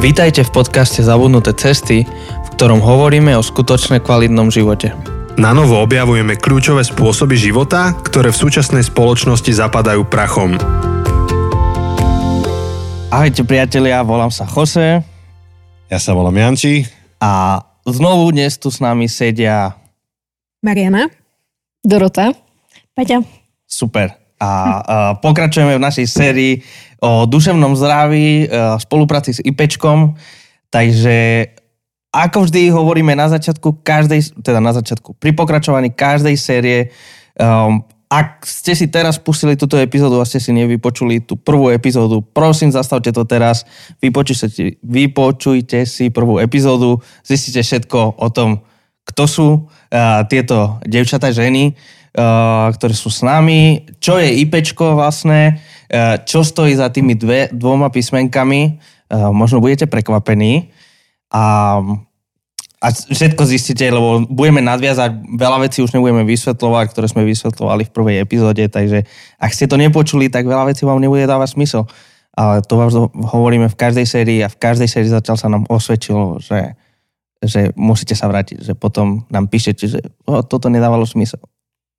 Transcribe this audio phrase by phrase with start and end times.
[0.00, 4.96] Vítajte v podcaste Zabudnuté cesty, v ktorom hovoríme o skutočne kvalitnom živote.
[5.36, 10.56] Na novo objavujeme kľúčové spôsoby života, ktoré v súčasnej spoločnosti zapadajú prachom.
[13.12, 15.04] Ahojte priatelia, volám sa Jose
[15.92, 16.88] Ja sa volám Janči.
[17.20, 19.76] a znovu dnes tu s nami sedia
[20.64, 21.12] Mariana.
[21.84, 22.32] Dorota.
[22.96, 23.20] Paťa.
[23.68, 24.19] super.
[24.40, 24.50] A, a
[25.20, 26.64] pokračujeme v našej sérii
[27.00, 30.16] o duševnom zdraví, e, v spolupráci s IPčkom.
[30.72, 31.44] Takže
[32.10, 36.78] ako vždy hovoríme na začiatku každej, teda na začiatku, pri pokračovaní každej série,
[37.38, 42.18] um, ak ste si teraz pustili túto epizódu a ste si nevypočuli tú prvú epizódu,
[42.18, 43.62] prosím, zastavte to teraz,
[44.02, 48.66] vypočujte, vypočujte si prvú epizódu, zistite všetko o tom,
[49.06, 51.99] kto sú uh, tieto devčatá ženy, uh,
[52.74, 55.62] ktoré sú s nami, čo je IPčko vlastne,
[56.26, 58.78] čo stojí za tými dve, dvoma písmenkami,
[59.30, 60.74] možno budete prekvapení
[61.30, 61.78] a
[62.80, 67.92] a všetko zistíte, lebo budeme nadviazať, veľa vecí už nebudeme vysvetľovať, ktoré sme vysvetľovali v
[67.92, 69.04] prvej epizóde, takže
[69.36, 71.84] ak ste to nepočuli, tak veľa vecí vám nebude dávať smysel.
[72.32, 72.96] Ale to vás
[73.36, 76.72] hovoríme v každej sérii a v každej sérii začal sa nám osvedčilo, že,
[77.44, 81.44] že musíte sa vrátiť, že potom nám píšete, že o, toto nedávalo smysel.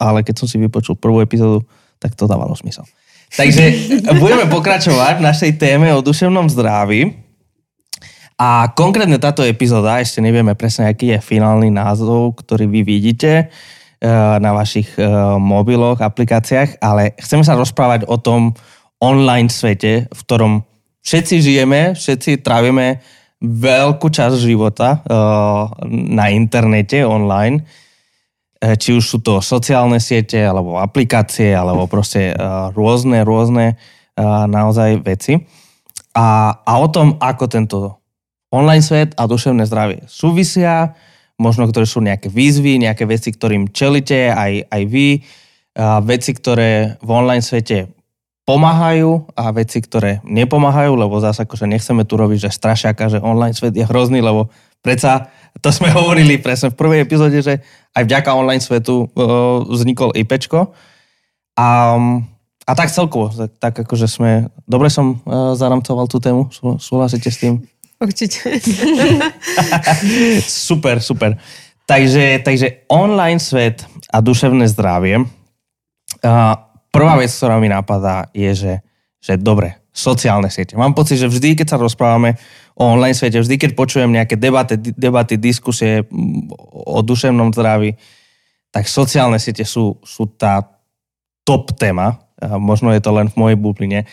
[0.01, 1.61] Ale keď som si vypočul prvú epizódu,
[2.01, 2.89] tak to dávalo smysel.
[3.31, 3.63] Takže
[4.23, 7.13] budeme pokračovať v našej téme o duševnom zdraví.
[8.41, 13.49] A konkrétne táto epizóda, ešte nevieme presne, aký je finálny názov, ktorý vy vidíte eh,
[14.41, 15.05] na vašich eh,
[15.37, 18.57] mobiloch, aplikáciách, ale chceme sa rozprávať o tom
[18.97, 20.65] online svete, v ktorom
[21.05, 23.05] všetci žijeme, všetci trávime
[23.45, 25.05] veľkú časť života eh,
[26.09, 27.61] na internete, online.
[28.61, 32.37] Či už sú to sociálne siete, alebo aplikácie, alebo proste
[32.77, 33.81] rôzne, rôzne
[34.45, 35.41] naozaj veci.
[36.13, 37.79] A, a o tom, ako tento
[38.53, 40.93] online svet a duševné zdravie súvisia,
[41.41, 45.25] možno ktoré sú nejaké výzvy, nejaké veci, ktorým čelíte aj, aj vy,
[45.71, 47.89] a veci, ktoré v online svete
[48.43, 53.55] pomáhajú a veci, ktoré nepomáhajú, lebo zase akože nechceme tu robiť, že strašiaka, že online
[53.55, 57.59] svet je hrozný, lebo predsa to sme hovorili presne v prvej epizóde, že
[57.91, 60.71] aj vďaka online svetu uh, vznikol IPčko.
[61.59, 61.67] A,
[62.63, 67.27] a tak celkovo, tak, tak akože sme, dobre som uh, zaramcoval tú tému, Sú, súhlasíte
[67.27, 67.59] s tým?
[68.01, 68.57] Určite.
[70.65, 71.37] super, super.
[71.85, 75.21] Takže, takže online svet a duševné zdravie.
[76.23, 76.55] Uh,
[76.89, 78.73] prvá vec, ktorá mi napadá, je, že,
[79.21, 80.73] že dobre, sociálne siete.
[80.73, 82.41] Mám pocit, že vždy, keď sa rozprávame
[82.73, 86.01] o online svete, vždy, keď počujem nejaké debaty, debaty diskusie
[86.73, 87.93] o duševnom zdraví,
[88.73, 90.65] tak sociálne siete sú, sú tá
[91.45, 92.23] top téma.
[92.41, 94.09] Možno je to len v mojej bubline.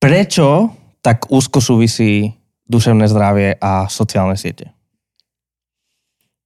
[0.00, 0.72] Prečo
[1.04, 2.32] tak úzko súvisí
[2.64, 4.72] duševné zdravie a sociálne siete?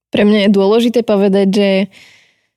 [0.09, 1.69] Pre mňa je dôležité povedať, že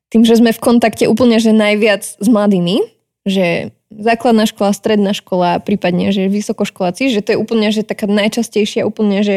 [0.09, 2.81] tým, že sme v kontakte úplne že najviac s mladými,
[3.29, 8.87] že základná škola, stredná škola, prípadne, že vysokoškoláci, že to je úplne, že taká najčastejšia
[8.89, 9.37] úplne, že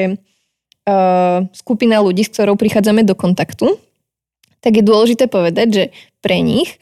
[0.86, 3.76] uh, skupina ľudí, s ktorou prichádzame do kontaktu,
[4.64, 5.84] tak je dôležité povedať, že
[6.26, 6.82] pre nich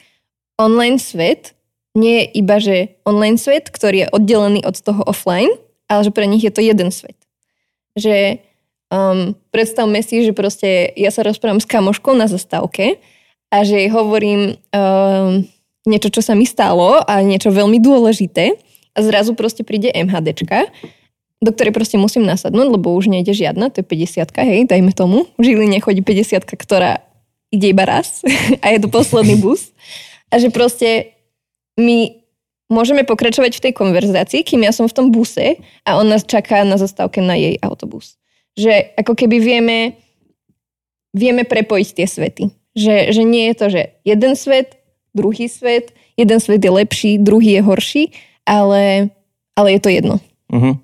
[0.56, 1.52] online svet
[1.94, 5.50] nie je iba, že online svet, ktorý je oddelený od toho offline,
[5.86, 7.16] ale že pre nich je to jeden svet.
[7.94, 8.42] Že
[8.90, 12.98] um, predstavme si, že proste ja sa rozprávam s kamoškou na zastávke
[13.54, 15.46] a že jej hovorím um,
[15.84, 18.56] niečo, čo sa mi stalo a niečo veľmi dôležité
[18.94, 20.70] a zrazu proste príde MHDčka,
[21.44, 25.28] do ktorej proste musím nasadnúť, lebo už nejde žiadna, to je 50 hej, dajme tomu.
[25.36, 27.04] V Žiline chodí 50 ktorá
[27.52, 28.24] ide iba raz
[28.64, 29.70] a je to posledný bus.
[30.32, 31.14] A že proste
[31.76, 32.24] my
[32.72, 36.64] môžeme pokračovať v tej konverzácii, kým ja som v tom buse a on nás čaká
[36.64, 38.16] na zastávke na jej autobus.
[38.56, 39.78] Že ako keby vieme,
[41.12, 42.44] vieme prepojiť tie svety.
[42.74, 44.83] Že, že nie je to, že jeden svet,
[45.14, 48.04] druhý svet, jeden svet je lepší, druhý je horší,
[48.44, 49.14] ale,
[49.56, 50.16] ale je to jedno.
[50.52, 50.76] Uh-huh.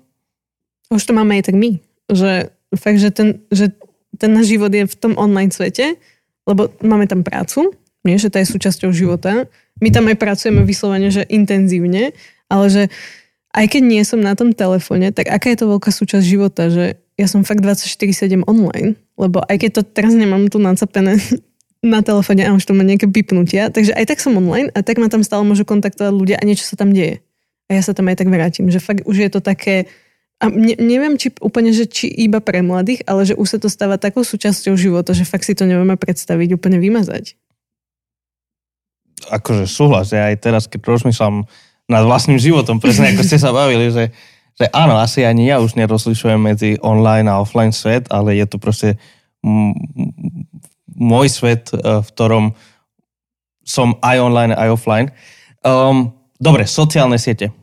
[0.89, 1.77] Už to máme aj tak my.
[2.11, 3.75] Že fakt, že ten, že
[4.17, 5.95] ten náš život je v tom online svete,
[6.47, 7.71] lebo máme tam prácu,
[8.01, 9.45] nie, že to je súčasťou života.
[9.77, 12.17] My tam aj pracujeme vyslovene, že intenzívne,
[12.49, 12.83] ale že
[13.53, 16.97] aj keď nie som na tom telefóne, tak aká je to veľká súčasť života, že
[17.19, 21.21] ja som fakt 24-7 online, lebo aj keď to teraz nemám tu nacapené
[21.81, 25.01] na telefóne a už to má nejaké vypnutia, takže aj tak som online a tak
[25.01, 27.25] ma tam stále môžu kontaktovať ľudia a niečo sa tam deje.
[27.69, 29.89] A ja sa tam aj tak vrátim, že fakt už je to také,
[30.37, 33.69] a ne, neviem, či úplne, že či iba pre mladých, ale že už sa to
[33.69, 37.33] stáva takou súčasťou života, že fakt si to nevieme predstaviť, úplne vymazať
[39.29, 41.45] akože súhlas, ja aj teraz, keď rozmýšľam
[41.85, 44.09] nad vlastným životom, presne ako ste sa bavili, že,
[44.57, 48.57] že áno, asi ani ja už nerozlišujem medzi online a offline svet, ale je to
[48.57, 48.97] proste
[50.95, 52.45] môj svet, e, v ktorom
[53.61, 55.07] som aj online, aj offline.
[55.61, 56.11] Um,
[56.41, 57.53] dobre, sociálne siete.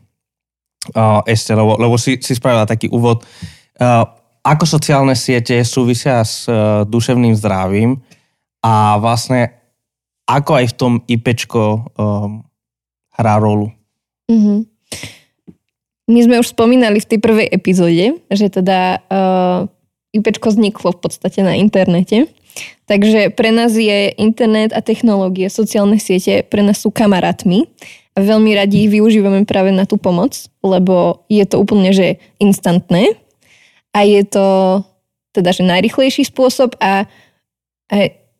[0.95, 3.27] Uh, ešte, lebo, lebo si, si spravila taký úvod.
[3.75, 4.07] Uh,
[4.41, 7.99] ako sociálne siete súvisia s uh, duševným zdravím
[8.63, 9.59] a vlastne
[10.23, 11.63] ako aj v tom IPčko
[11.99, 12.47] um,
[13.19, 13.67] hrá rolu?
[14.31, 14.59] Mm-hmm.
[16.09, 19.69] My sme už spomínali v tej prvej epizóde, že teda uh,
[20.15, 22.31] IPčko vzniklo v podstate na internete.
[22.89, 27.69] Takže pre nás je internet a technológie, sociálne siete, pre nás sú kamarátmi
[28.17, 30.35] a veľmi radi ich využívame práve na tú pomoc,
[30.65, 33.13] lebo je to úplne, že instantné
[33.93, 34.45] a je to
[35.31, 37.05] teda, že najrychlejší spôsob a,
[37.93, 37.95] a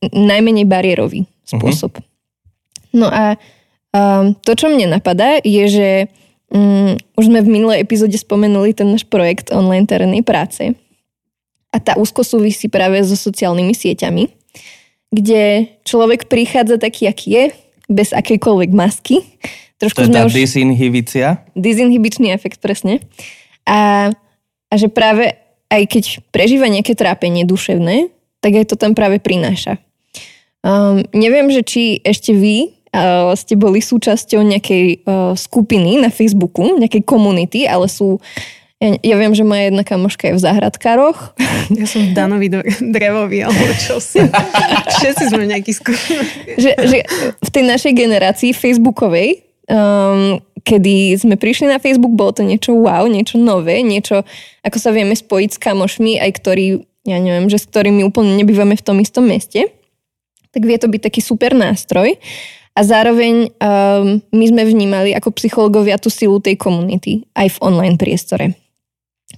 [0.10, 2.02] najmenej bariérový spôsob.
[2.02, 2.98] Mm-hmm.
[2.98, 3.38] No a
[3.94, 5.90] um, to, čo mne napadá, je, že
[6.50, 10.74] um, už sme v minulej epizóde spomenuli ten náš projekt online terénnej práce
[11.70, 14.40] a tá úzko súvisí práve so sociálnymi sieťami
[15.10, 17.46] kde človek prichádza taký, aký je,
[17.90, 19.26] bez akejkoľvek masky.
[19.82, 20.34] Trošku to je tá už...
[20.34, 21.42] disinhibícia?
[21.58, 23.02] Disinhibičný efekt, presne.
[23.66, 24.12] A,
[24.70, 25.34] a že práve
[25.70, 29.82] aj keď prežíva nejaké trápenie duševné, tak aj to tam práve prináša.
[30.62, 36.78] Um, neviem, že či ešte vy uh, ste boli súčasťou nejakej uh, skupiny na Facebooku,
[36.78, 38.20] nejakej komunity, ale sú
[38.80, 41.36] ja, ja viem, že moja jedna kamoška je v záhradkároch.
[41.76, 42.48] Ja som v Danovi
[42.80, 44.24] drevovi, alebo čo si.
[45.04, 46.56] Všetci sme nejaký skúšení.
[46.56, 46.98] že, že
[47.44, 53.04] v tej našej generácii facebookovej, um, kedy sme prišli na Facebook, bolo to niečo wow,
[53.04, 54.24] niečo nové, niečo,
[54.64, 58.80] ako sa vieme spojiť s kamošmi, aj ktorí, ja neviem, že s ktorými úplne nebývame
[58.80, 59.68] v tom istom meste,
[60.56, 62.16] tak vie to byť taký super nástroj.
[62.80, 68.00] A zároveň um, my sme vnímali ako psychológovia tú silu tej komunity aj v online
[68.00, 68.56] priestore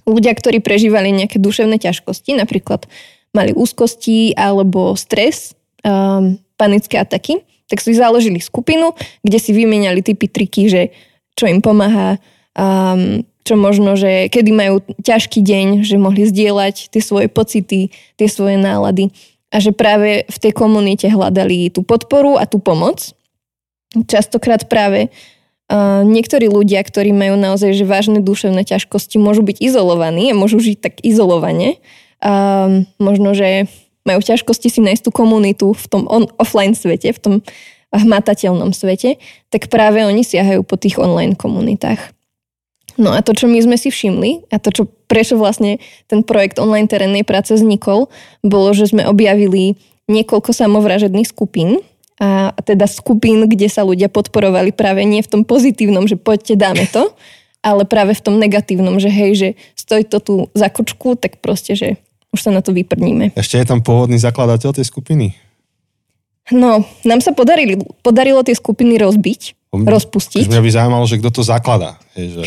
[0.08, 2.86] ľudia, ktorí prežívali nejaké duševné ťažkosti, napríklad
[3.32, 8.92] mali úzkosti alebo stres, um, panické ataky, tak si založili skupinu,
[9.24, 10.82] kde si vymieniali typy triky, že
[11.32, 12.20] čo im pomáha,
[12.52, 18.28] um, čo možno, že kedy majú ťažký deň, že mohli zdieľať tie svoje pocity, tie
[18.28, 19.10] svoje nálady
[19.50, 23.12] a že práve v tej komunite hľadali tú podporu a tú pomoc.
[23.92, 25.12] Častokrát práve
[26.04, 30.76] niektorí ľudia, ktorí majú naozaj že vážne duševné ťažkosti, môžu byť izolovaní a môžu žiť
[30.80, 31.80] tak izolovane.
[32.22, 33.66] Uh, možno, že
[34.06, 37.34] majú ťažkosti si nájsť tú komunitu v tom on, offline svete, v tom
[37.92, 39.20] hmatateľnom svete,
[39.52, 42.00] tak práve oni siahajú po tých online komunitách.
[43.00, 46.60] No a to, čo my sme si všimli a to, čo, prečo vlastne ten projekt
[46.60, 48.12] online terénnej práce vznikol,
[48.44, 49.80] bolo, že sme objavili
[50.12, 51.80] niekoľko samovražedných skupín,
[52.22, 56.86] a teda skupín, kde sa ľudia podporovali práve nie v tom pozitívnom, že poďte, dáme
[56.86, 57.10] to,
[57.66, 61.74] ale práve v tom negatívnom, že hej, že stoj to tu za kočku, tak proste,
[61.74, 61.98] že
[62.30, 63.34] už sa na to vyprdníme.
[63.34, 65.34] Ešte je tam pôvodný zakladateľ tej skupiny?
[66.54, 70.46] No, nám sa podarili, podarilo tie skupiny rozbiť, rozpustiť.
[70.46, 71.98] Mňa by zaujímalo, že kto to zakladá.
[72.18, 72.46] Je, že,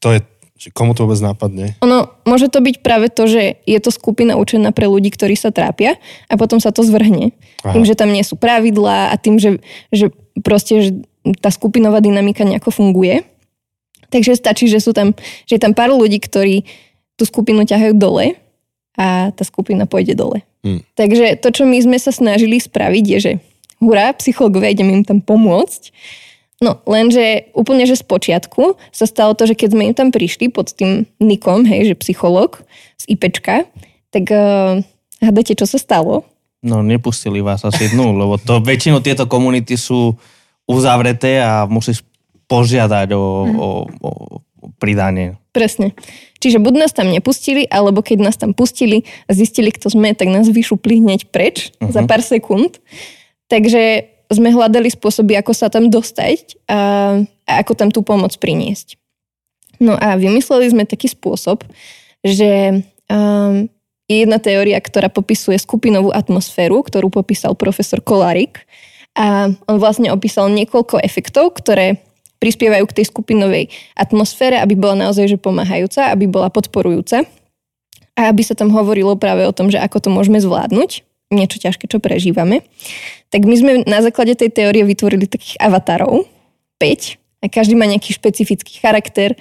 [0.00, 0.20] kto je
[0.60, 1.72] Čiže komu to vôbec nápadne?
[1.80, 5.48] Ono, môže to byť práve to, že je to skupina učená pre ľudí, ktorí sa
[5.48, 5.96] trápia
[6.28, 7.32] a potom sa to zvrhne.
[7.64, 7.72] Aha.
[7.72, 9.56] Tým, že tam nie sú pravidlá a tým, že,
[9.88, 10.12] že
[10.44, 10.90] proste že
[11.40, 13.24] tá skupinová dynamika nejako funguje.
[14.12, 15.16] Takže stačí, že sú tam,
[15.48, 16.68] že je tam pár ľudí, ktorí
[17.16, 18.36] tú skupinu ťahajú dole
[19.00, 20.44] a tá skupina pôjde dole.
[20.60, 20.84] Hmm.
[20.92, 23.32] Takže to, čo my sme sa snažili spraviť, je, že
[23.80, 25.88] hurá, psychológovia, ideme im tam pomôcť
[26.60, 30.52] No, lenže úplne, že z počiatku sa stalo to, že keď sme im tam prišli
[30.52, 32.60] pod tým nikom, hej, že psycholog
[33.00, 33.64] z IPčka,
[34.12, 34.76] tak uh,
[35.24, 36.28] hádajte, čo sa stalo?
[36.60, 40.20] No, nepustili vás asi dnu, lebo to väčšinou tieto komunity sú
[40.68, 42.04] uzavreté a musíš
[42.44, 43.56] požiadať o, mm.
[43.56, 43.68] o,
[44.04, 44.10] o
[44.76, 45.40] pridanie.
[45.56, 45.96] Presne.
[46.44, 50.28] Čiže buď nás tam nepustili, alebo keď nás tam pustili a zistili, kto sme, tak
[50.28, 51.88] nás vyšupli hneď preč uh-huh.
[51.88, 52.76] za pár sekúnd.
[53.48, 56.78] Takže sme hľadali spôsoby, ako sa tam dostať a,
[57.50, 58.94] a ako tam tú pomoc priniesť.
[59.82, 61.66] No a vymysleli sme taký spôsob,
[62.22, 63.66] že um,
[64.06, 68.62] je jedna teória, ktorá popisuje skupinovú atmosféru, ktorú popísal profesor Kolarik.
[69.18, 71.98] A on vlastne opísal niekoľko efektov, ktoré
[72.38, 73.64] prispievajú k tej skupinovej
[73.98, 77.26] atmosfére, aby bola naozaj že pomáhajúca, aby bola podporujúca
[78.14, 81.86] a aby sa tam hovorilo práve o tom, že ako to môžeme zvládnuť niečo ťažké,
[81.86, 82.66] čo prežívame.
[83.30, 86.26] Tak my sme na základe tej teórie vytvorili takých avatarov,
[86.82, 89.32] 5, a každý má nejaký špecifický charakter.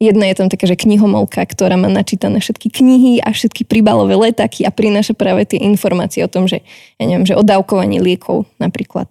[0.00, 4.66] Jedna je tam taká, že knihomolka, ktorá má načítané všetky knihy a všetky príbalové letáky
[4.66, 6.64] a prináša práve tie informácie o tom, že,
[6.98, 9.06] ja neviem, že o dávkovaní liekov napríklad.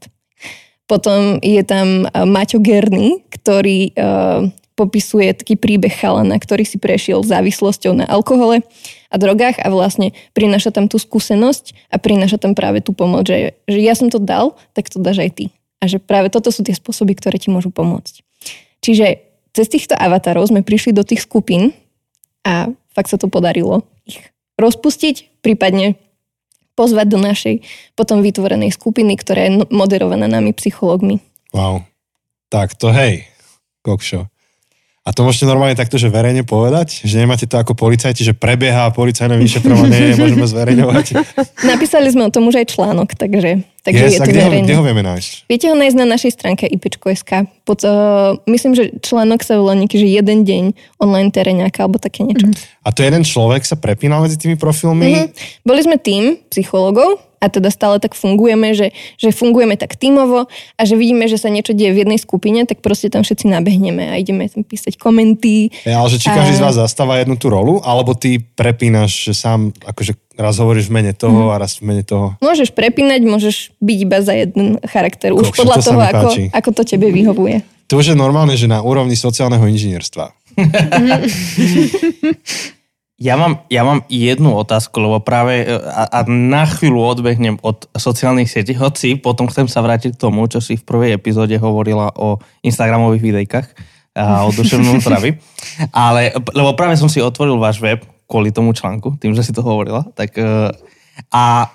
[0.90, 7.22] Potom je tam e, Maťo Gerny, ktorý uh, popisuje taký príbeh chalana, ktorý si prešiel
[7.22, 8.64] závislosťou na alkohole
[9.12, 13.60] a drogách a vlastne prináša tam tú skúsenosť a prináša tam práve tú pomoc, že,
[13.68, 15.46] že ja som to dal, tak to dáš aj ty.
[15.82, 18.24] A že práve toto sú tie spôsoby, ktoré ti môžu pomôcť.
[18.80, 21.76] Čiže cez týchto avatarov sme prišli do tých skupín
[22.48, 24.18] a fakt sa to podarilo ich
[24.56, 26.00] rozpustiť, prípadne
[26.80, 27.56] pozvať do našej
[28.00, 31.20] potom vytvorenej skupiny, ktorá je moderovaná nami psychológmi.
[31.52, 31.84] Wow.
[32.48, 33.28] Tak to hej,
[33.84, 34.31] kokšo.
[35.02, 37.02] A to môžete normálne takto, že verejne povedať?
[37.02, 41.06] Že nemáte to ako policajti, že prebieha policajné vyšetrovanie, môžeme zverejňovať?
[41.74, 44.66] Napísali sme o tom už aj článok, takže, takže yes, je to kde ho, verejné.
[44.70, 45.32] kde ho vieme nájsť?
[45.50, 47.50] Viete ho nájsť na našej stránke ipečko.sk.
[47.66, 50.64] Pod, uh, myslím, že článok sa volá nejaký, že jeden deň
[51.02, 52.54] online tereňáka alebo také niečo.
[52.54, 52.86] Mm-hmm.
[52.86, 55.18] A to jeden človek sa prepínal medzi tými profilmi?
[55.18, 55.66] Mm-hmm.
[55.66, 60.46] Boli sme tým psychologov a teda stále tak fungujeme, že, že fungujeme tak tímovo
[60.78, 64.14] a že vidíme, že sa niečo deje v jednej skupine, tak proste tam všetci nabehneme
[64.14, 65.74] a ideme tam písať komenty.
[65.90, 69.74] Ja, ale že či každý z vás zastáva jednu tú rolu, alebo ty prepínaš, sám
[69.82, 72.38] akože raz hovoríš v mene toho a raz v mene toho.
[72.40, 75.34] Môžeš prepínať, môžeš byť iba za jeden charakter.
[75.34, 77.66] Už Kokšo, podľa to toho, ako, ako to tebe vyhovuje.
[77.90, 80.32] To už je normálne, že na úrovni sociálneho inžinierstva.
[83.22, 87.86] Ja mám, ja mám jednu otázku, lebo práve e, a, a na chvíľu odbehnem od
[87.94, 92.10] sociálnych sietí, hoci potom chcem sa vrátiť k tomu, čo si v prvej epizóde hovorila
[92.18, 93.68] o Instagramových videjkách
[94.18, 95.38] a o duševnom zdraví.
[95.94, 99.62] Ale, lebo práve som si otvoril váš web kvôli tomu článku, tým, že si to
[99.62, 100.02] hovorila.
[100.18, 100.74] Tak, e,
[101.30, 101.70] a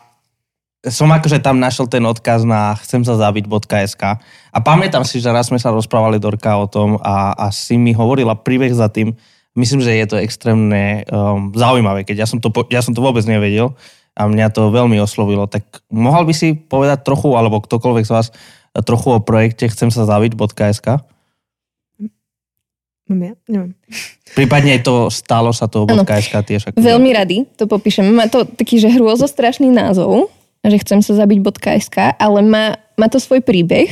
[0.83, 4.03] som akože tam našiel ten odkaz na chcem sa zabiť.sk
[4.51, 7.95] a pamätám si, že raz sme sa rozprávali Dorka o tom a, a si mi
[7.95, 9.15] hovorila príbeh za tým,
[9.57, 13.25] myslím, že je to extrémne um, zaujímavé, keď ja som, to, ja som to vôbec
[13.25, 13.75] nevedel
[14.17, 15.49] a mňa to veľmi oslovilo.
[15.49, 18.27] Tak mohol by si povedať trochu, alebo ktokoľvek z vás,
[18.85, 21.01] trochu o projekte chcem sa zabiť.sk?
[23.07, 23.35] Mám ja?
[23.47, 23.73] Neviem.
[24.35, 26.03] Prípadne aj to stalo sa to Áno.
[26.03, 26.75] .sk tiež.
[26.75, 28.03] Ako Veľmi rady to popíšem.
[28.11, 30.27] Má to taký, že hrôzostrašný názov,
[30.67, 33.87] že chcem sa zabiť.sk, ale má, má to svoj príbeh.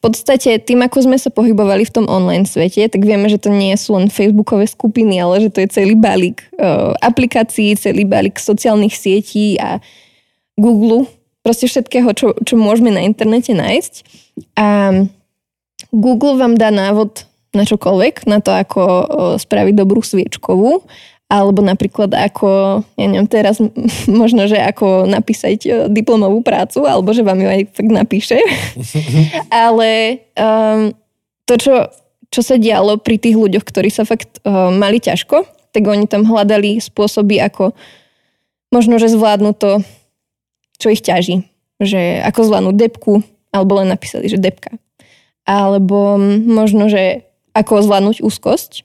[0.00, 3.76] Podstate tým, ako sme sa pohybovali v tom online svete, tak vieme, že to nie
[3.76, 8.96] sú len facebookové skupiny, ale že to je celý balík uh, aplikácií, celý balík sociálnych
[8.96, 9.76] sietí a
[10.56, 11.04] Google,
[11.44, 13.94] proste všetkého, čo, čo môžeme na internete nájsť.
[14.56, 14.68] A
[15.92, 18.98] Google vám dá návod na čokoľvek, na to, ako o,
[19.40, 20.86] spraviť dobrú sviečkovú,
[21.30, 23.62] alebo napríklad ako, ja neviem, teraz
[24.10, 28.38] možno, že ako napísať e, diplomovú prácu, alebo že vám ju aj fakt napíše.
[29.54, 30.90] Ale um,
[31.46, 31.74] to, čo,
[32.34, 36.26] čo sa dialo pri tých ľuďoch, ktorí sa fakt uh, mali ťažko, tak oni tam
[36.26, 37.78] hľadali spôsoby, ako
[38.74, 39.86] možno, že zvládnu to,
[40.82, 41.46] čo ich ťaží.
[41.78, 43.22] Že ako zvládnu depku,
[43.54, 44.74] alebo len napísali, že depka.
[45.46, 47.22] Alebo možno, že
[47.54, 48.82] ako zvládnuť úzkosť.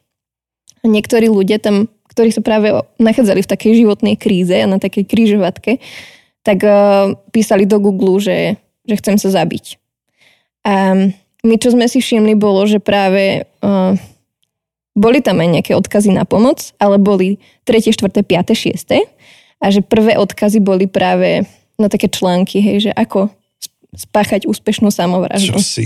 [0.86, 5.84] Niektorí ľudia tam, ktorí sa práve nachádzali v takej životnej kríze a na takej krížovatke,
[6.48, 8.56] tak uh, písali do Google, že,
[8.88, 9.76] že chcem sa zabiť.
[10.64, 10.96] A
[11.46, 13.94] my, čo sme si všimli, bolo, že práve uh,
[14.96, 19.60] boli tam aj nejaké odkazy na pomoc, ale boli 3., 4., 5., 6.
[19.60, 21.44] A že prvé odkazy boli práve
[21.76, 23.28] na také články, hej, že ako
[23.92, 25.60] spáchať úspešnú samovraždu.
[25.60, 25.86] Čo si?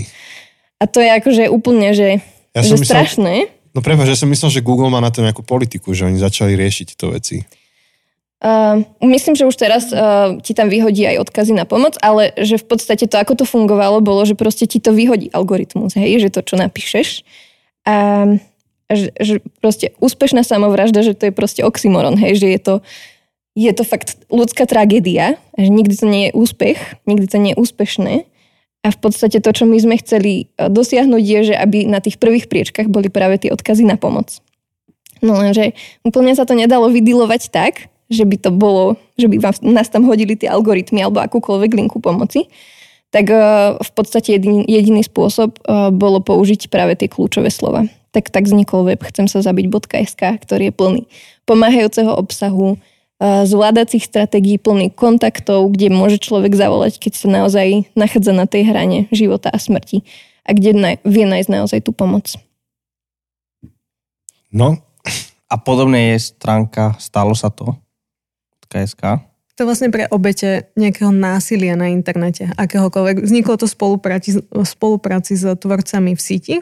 [0.78, 2.22] A to je akože úplne, že,
[2.54, 3.34] Ja že myslel, strašné.
[3.74, 6.54] No prepáč, že som myslel, že Google má na to nejakú politiku, že oni začali
[6.58, 7.46] riešiť tieto veci.
[8.40, 12.56] Uh, myslím, že už teraz uh, ti tam vyhodí aj odkazy na pomoc, ale že
[12.56, 16.32] v podstate to, ako to fungovalo, bolo, že proste ti to vyhodí algoritmus, hej, že
[16.32, 17.28] to, čo napíšeš.
[17.84, 18.40] A
[18.90, 22.76] že, že proste úspešná samovražda, že to je proste oxymoron, hej, že je to,
[23.54, 27.60] je to fakt ľudská tragédia, že nikdy to nie je úspech, nikdy to nie je
[27.62, 28.14] úspešné.
[28.80, 32.20] A v podstate to, čo my sme chceli eh, dosiahnuť, je, že aby na tých
[32.22, 34.40] prvých priečkách boli práve tie odkazy na pomoc.
[35.20, 35.76] No lenže
[36.08, 40.08] úplne sa to nedalo vydilovať tak, že by to bolo, že by vám, nás tam
[40.08, 42.50] hodili tie algoritmy alebo akúkoľvek linku pomoci,
[43.14, 47.86] tak uh, v podstate jediný, jediný spôsob uh, bolo použiť práve tie kľúčové slova.
[48.10, 51.02] Tak, tak vznikol web chcem sa zabiť.sk, ktorý je plný
[51.46, 52.82] pomáhajúceho obsahu,
[53.20, 59.12] zvládacích stratégií, plný kontaktov, kde môže človek zavolať, keď sa naozaj nachádza na tej hrane
[59.12, 60.08] života a smrti
[60.48, 62.40] a kde na, vie nájsť naozaj tú pomoc.
[64.50, 64.80] No,
[65.50, 67.74] A podobne je stránka Stalo sa to.
[68.70, 69.26] KSK.
[69.58, 73.26] To je vlastne pre obete nejakého násilia na internete, akéhokoľvek.
[73.26, 74.30] Vzniklo to v spolupráci,
[74.62, 76.56] spolupráci s tvorcami v síti,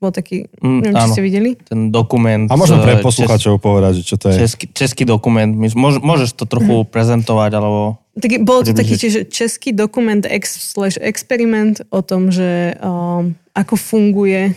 [0.00, 1.12] bol taký, Mm, neviem, či áno.
[1.12, 1.50] ste videli.
[1.60, 2.48] Ten dokument.
[2.48, 4.48] a možno pre eh, poslucháčov povedať, že čo to je.
[4.48, 5.52] Český, český dokument.
[5.52, 8.00] Môž, môžeš to trochu prezentovať, alebo...
[8.16, 13.76] Taký, bol to taký čiže český dokument ex, slash experiment o tom, že um, ako
[13.76, 14.56] funguje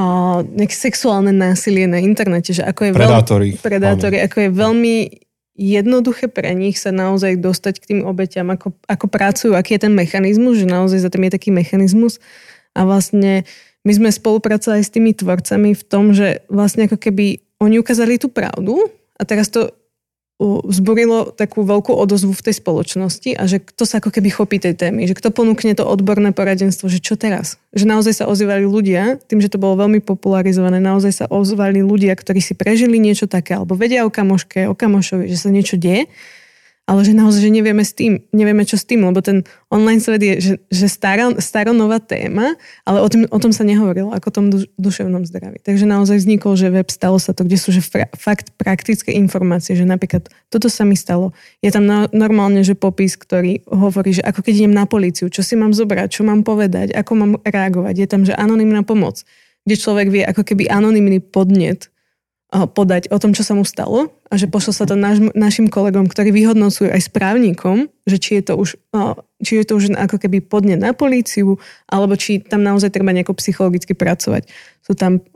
[0.00, 3.48] uh, nejaké sexuálne násilie na internete, že ako je Predátori.
[3.52, 4.96] veľmi, predátori, ako je veľmi
[5.56, 9.94] jednoduché pre nich sa naozaj dostať k tým obeťam, ako, ako pracujú, aký je ten
[9.96, 12.20] mechanizmus, že naozaj za tým je taký mechanizmus
[12.76, 13.48] a vlastne
[13.86, 18.26] my sme spolupracovali s tými tvorcami v tom, že vlastne ako keby oni ukázali tú
[18.26, 19.70] pravdu a teraz to
[20.68, 24.76] vzburilo takú veľkú odozvu v tej spoločnosti a že kto sa ako keby chopí tej
[24.76, 27.56] témy, že kto ponúkne to odborné poradenstvo, že čo teraz?
[27.72, 32.12] Že naozaj sa ozývali ľudia, tým, že to bolo veľmi popularizované, naozaj sa ozvali ľudia,
[32.12, 36.04] ktorí si prežili niečo také, alebo vedia o kamoške, o kamošovi, že sa niečo deje
[36.86, 39.42] ale že naozaj, že nevieme, s tým, nevieme čo s tým, lebo ten
[39.74, 42.54] online svet je že, že stará, staronová téma,
[42.86, 45.58] ale o, tým, o tom sa nehovorilo, ako o tom duš, duševnom zdraví.
[45.66, 49.74] Takže naozaj vznikol, že web stalo sa to, kde sú že fra, fakt praktické informácie,
[49.74, 51.34] že napríklad toto sa mi stalo.
[51.58, 55.42] Je tam na, normálne, že popis, ktorý hovorí, že ako keď idem na políciu, čo
[55.42, 57.94] si mám zobrať, čo mám povedať, ako mám reagovať.
[57.98, 59.26] Je tam, že anonimná pomoc,
[59.66, 61.90] kde človek vie ako keby anonimný podnet
[62.46, 66.06] podať o tom, čo sa mu stalo a že pošlo sa to naš, našim kolegom,
[66.06, 68.78] ktorí vyhodnocujú aj správnikom, že či je to už,
[69.42, 71.58] či je to už ako keby podne na políciu,
[71.90, 74.46] alebo či tam naozaj treba nejako psychologicky pracovať.
[74.78, 75.26] Sú tam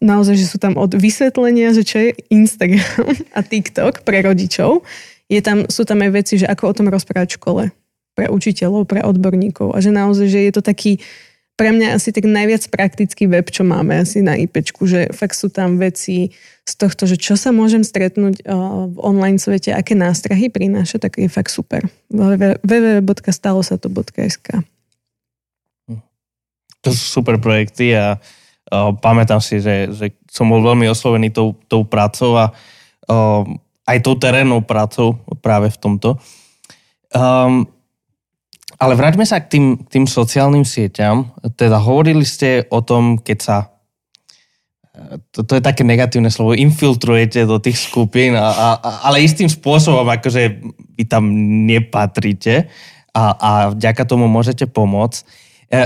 [0.00, 4.88] naozaj, že sú tam od vysvetlenia, že čo je Instagram a TikTok pre rodičov,
[5.28, 7.64] je tam, sú tam aj veci, že ako o tom rozprávať v škole
[8.16, 11.02] pre učiteľov, pre odborníkov a že naozaj, že je to taký
[11.54, 15.54] pre mňa asi tak najviac praktický web, čo máme asi na IPčku, že fakt sú
[15.54, 16.34] tam veci
[16.66, 18.42] z tohto, že čo sa môžem stretnúť
[18.90, 21.86] v online svete, aké nástrahy prináša, tak je fakt super.
[22.10, 24.48] www.stalosato.sk
[26.82, 31.54] To sú super projekty a uh, pamätám si, že, že som bol veľmi oslovený tou,
[31.70, 33.46] tou prácou a uh,
[33.86, 36.18] aj tou terénnou prácou práve v tomto.
[37.14, 37.70] Um,
[38.84, 41.32] ale vráťme sa k tým, tým sociálnym sieťam.
[41.56, 43.56] Teda hovorili ste o tom, keď sa
[45.34, 48.68] to, to je také negatívne slovo, infiltrujete do tých skupín, a, a,
[49.10, 50.62] ale istým spôsobom, akože
[50.94, 51.26] vy tam
[51.66, 52.70] nepatríte
[53.10, 55.18] a, a vďaka tomu môžete pomôcť.
[55.66, 55.82] E,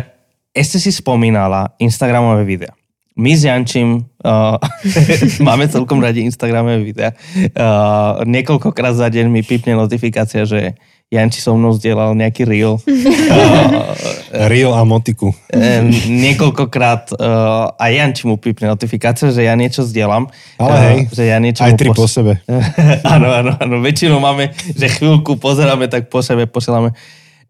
[0.53, 2.73] ešte si spomínala Instagramové videa.
[3.19, 4.63] My s Jančím uh,
[5.49, 7.11] máme celkom radi Instagramové videa.
[7.51, 12.77] Uh, niekoľkokrát za deň mi pipne notifikácia, že Janči so mnou zdieľal nejaký reel.
[12.77, 12.85] uh,
[14.53, 15.33] reel a motiku.
[15.49, 20.29] Um, niekoľkokrát uh, aj Janči mu pípne notifikáciu, že ja niečo zdieľam.
[20.61, 22.45] Ale uh, hej, že ja niečo aj tri pos- po sebe.
[23.15, 23.75] áno, áno, áno.
[23.81, 26.93] Väčšinou máme, že chvíľku pozeráme, tak po sebe posielame.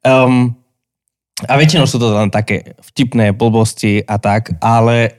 [0.07, 0.55] Um,
[1.43, 5.19] a väčšinou sú to len také vtipné blbosti a tak, ale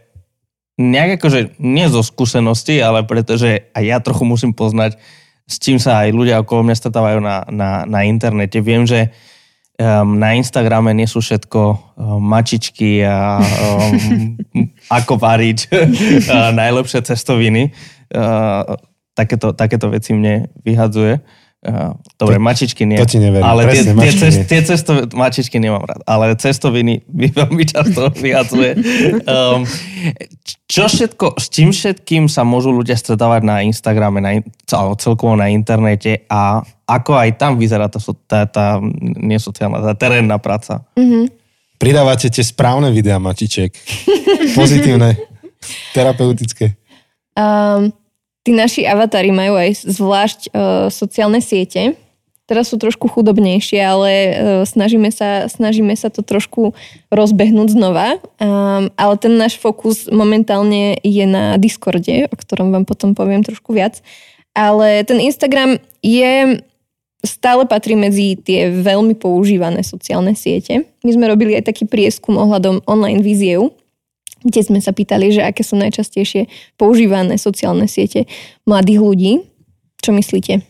[0.79, 4.95] nejak akože nie zo skúsenosti, ale pretože aj ja trochu musím poznať
[5.49, 8.61] s čím sa aj ľudia okolo mňa stretávajú na, na, na internete.
[8.61, 9.09] Viem, že
[9.81, 11.61] um, na Instagrame nie sú všetko
[11.97, 14.37] um, mačičky a um,
[15.01, 15.73] ako variť
[16.53, 17.73] najlepšie cestoviny.
[18.13, 18.77] Uh,
[19.17, 21.17] takéto, takéto veci mne vyhadzuje.
[21.59, 22.95] Dobre, to, mačičky nie.
[22.95, 23.43] To ti neverím.
[23.43, 28.07] Ale Presne, tie, tie, cest, tie cesto, mačičky nemám rád, ale cestoviny mi veľmi často
[28.15, 28.79] vyhadzuje.
[29.27, 29.67] Um,
[30.71, 34.39] čo všetko, s čím všetkým sa môžu ľudia stretávať na Instagrame, na,
[34.95, 38.65] celkovo na internete a ako aj tam vyzerá tá, tá, tá
[39.19, 40.87] nesociálna, tá terénna práca?
[40.95, 41.23] Mm-hmm.
[41.75, 43.75] Pridávate tie správne videá mačiček.
[44.55, 45.19] Pozitívne,
[45.95, 46.79] terapeutické.
[47.35, 47.91] Um,
[48.43, 51.95] tí naši avatári majú aj zvlášť uh, sociálne siete.
[52.49, 54.31] Teraz sú trošku chudobnejšie, ale uh,
[54.65, 56.73] snažíme, sa, snažíme sa to trošku
[57.13, 58.17] rozbehnúť znova.
[58.41, 63.75] Um, ale ten náš fokus momentálne je na Discorde, o ktorom vám potom poviem trošku
[63.75, 64.01] viac.
[64.57, 66.57] Ale ten Instagram je
[67.23, 70.87] stále patrí medzi tie veľmi používané sociálne siete.
[71.03, 73.75] My sme robili aj taký prieskum ohľadom online víziev,
[74.43, 76.47] kde sme sa pýtali, že aké sú najčastejšie
[76.79, 78.25] používané sociálne siete
[78.63, 79.33] mladých ľudí.
[79.99, 80.63] Čo myslíte?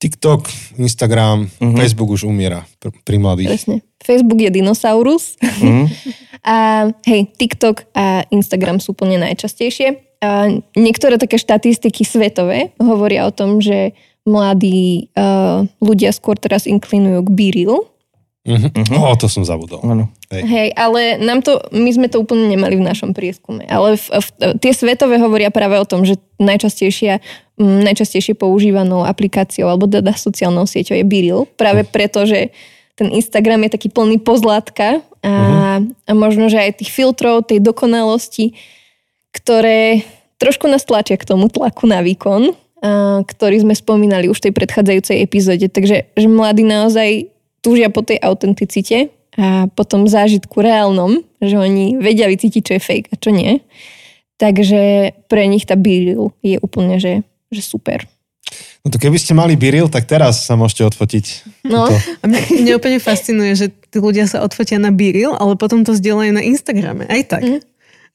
[0.00, 0.48] TikTok,
[0.80, 1.76] Instagram, uh-huh.
[1.76, 2.64] Facebook už umiera
[3.04, 3.52] pri mladých.
[3.52, 3.76] Presne.
[4.00, 5.36] Facebook je dinosaurus.
[5.36, 5.84] Uh-huh.
[6.56, 10.00] a hej, TikTok a Instagram sú úplne najčastejšie.
[10.24, 13.92] A niektoré také štatistiky svetové hovoria o tom, že
[14.24, 17.88] mladí uh, ľudia skôr teraz inklinujú k Biril,
[18.50, 18.70] Uh-huh.
[18.74, 19.14] Uh-huh.
[19.14, 19.78] O, to som zabudol.
[19.86, 20.10] Ano.
[20.30, 20.42] Hej.
[20.46, 23.66] Hej, ale nám to, my sme to úplne nemali v našom prieskume.
[23.70, 27.22] Ale v, v, tie svetové hovoria práve o tom, že najčastejšia,
[27.58, 31.46] m, najčastejšie používanou aplikáciou alebo teda sociálnou sieťou je Biril.
[31.54, 31.94] Práve uh-huh.
[31.94, 32.50] preto, že
[32.98, 35.32] ten Instagram je taký plný pozlátka a,
[35.80, 35.80] uh-huh.
[35.88, 38.52] a možno, že aj tých filtrov, tej dokonalosti,
[39.32, 40.04] ktoré
[40.36, 44.52] trošku nás tlačia k tomu tlaku na výkon, a, ktorý sme spomínali už v tej
[44.52, 45.66] predchádzajúcej epizóde.
[45.72, 52.26] Takže že mladí naozaj túžia po tej autenticite a potom zážitku reálnom, že oni vedia
[52.26, 53.62] vycítiť, čo je fake a čo nie.
[54.40, 57.20] Takže pre nich tá Biril je úplne, že,
[57.52, 58.08] že super.
[58.80, 61.26] No to keby ste mali biril, tak teraz sa môžete odfotiť.
[61.68, 61.86] No.
[61.92, 65.92] A mňa, mňa úplne fascinuje, že tí ľudia sa odfotia na Biril, ale potom to
[65.92, 67.04] zdieľajú na Instagrame.
[67.06, 67.44] Aj tak.
[67.44, 67.60] Mhm.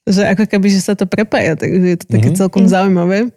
[0.06, 2.38] Že ako keby, že sa to prepája, takže je to také Mhm.
[2.42, 3.30] celkom zaujímavé.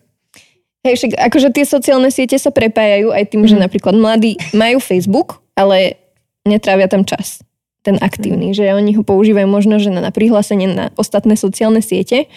[0.89, 5.45] Hej, však akože tie sociálne siete sa prepájajú aj tým, že napríklad mladí majú Facebook,
[5.59, 5.99] ale
[6.47, 7.43] netrávia tam čas
[7.83, 12.29] ten aktívny, že oni ho používajú možno, že na, na prihlásenie na ostatné sociálne siete,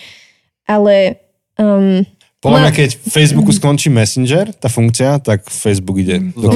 [0.69, 1.19] ale
[1.59, 2.05] um,
[2.41, 6.49] Podľa mňa, keď v Facebooku skončí Messenger, tá funkcia, tak Facebook ide do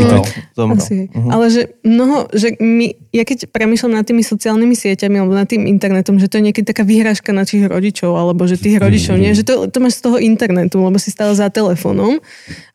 [0.58, 0.82] Zomrel.
[0.82, 1.12] Asi.
[1.12, 1.30] Mhm.
[1.30, 5.66] Ale že mnoho, že my, ja keď premyšľam nad tými sociálnymi sieťami alebo nad tým
[5.70, 9.44] internetom, že to je niekedy taká vyhrážka našich rodičov, alebo že tých rodičov nie, že
[9.44, 12.22] to, to máš z toho internetu, lebo si stále za telefónom,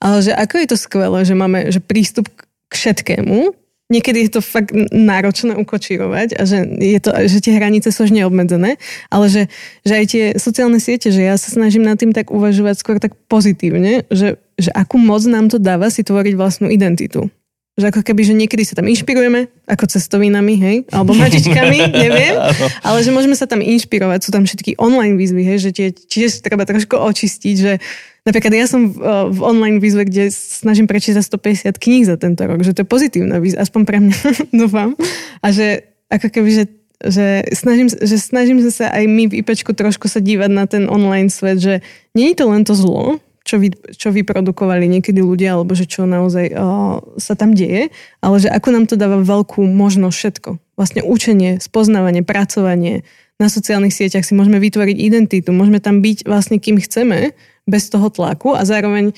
[0.02, 2.28] ale že ako je to skvelé, že máme že prístup
[2.70, 3.56] k všetkému,
[3.90, 8.14] Niekedy je to fakt náročné ukočírovať a že, je to, že tie hranice sú už
[8.14, 8.78] neobmedzené,
[9.10, 9.42] ale že,
[9.82, 13.18] že aj tie sociálne siete, že ja sa snažím nad tým tak uvažovať skôr tak
[13.26, 17.34] pozitívne, že, že akú moc nám to dáva si tvoriť vlastnú identitu.
[17.78, 22.34] Že ako keby, že niekedy sa tam inšpirujeme, ako cestovinami, hej, alebo mačičkami, neviem,
[22.82, 26.42] ale že môžeme sa tam inšpirovať, sú tam všetky online výzvy, hej, že tie tiež
[26.42, 27.78] treba trošku očistiť, že
[28.26, 32.42] napríklad ja som v, eh, v online výzve, kde snažím prečítať 150 kníh za tento
[32.44, 34.18] rok, že to je pozitívna výzva, aspoň pre mňa,
[34.60, 34.98] dúfam,
[35.40, 36.64] a že ako keby, že
[37.00, 41.32] že snažím, že snažím sa aj my v IPčku trošku sa dívať na ten online
[41.32, 41.80] svet, že
[42.12, 46.06] nie je to len to zlo, čo, vy, čo vyprodukovali niekedy ľudia, alebo že čo
[46.06, 47.90] naozaj uh, sa tam deje,
[48.22, 50.50] ale že ako nám to dáva veľkú možnosť všetko.
[50.78, 53.02] Vlastne učenie, spoznávanie, pracovanie,
[53.40, 57.32] na sociálnych sieťach si môžeme vytvoriť identitu, môžeme tam byť vlastne kým chceme,
[57.64, 59.16] bez toho tlaku a zároveň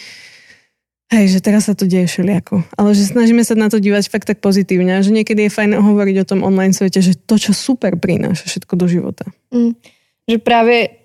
[1.12, 2.64] Hej, že teraz sa to deje všelijako.
[2.72, 6.24] Ale že snažíme sa na to dívať fakt tak pozitívne že niekedy je fajn hovoriť
[6.24, 9.28] o tom online svete, že to, čo super prináša všetko do života.
[9.52, 9.76] Mm.
[10.24, 11.04] Že práve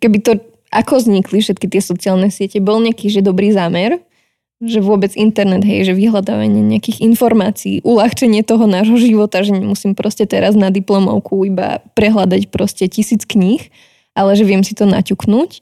[0.00, 0.40] keby to,
[0.72, 4.00] ako vznikli všetky tie sociálne siete, bol nejaký že dobrý zámer,
[4.62, 10.24] že vôbec internet, hej, že vyhľadávanie nejakých informácií, uľahčenie toho nášho života, že nemusím proste
[10.24, 13.60] teraz na diplomovku iba prehľadať proste tisíc kníh,
[14.14, 15.60] ale že viem si to naťuknúť.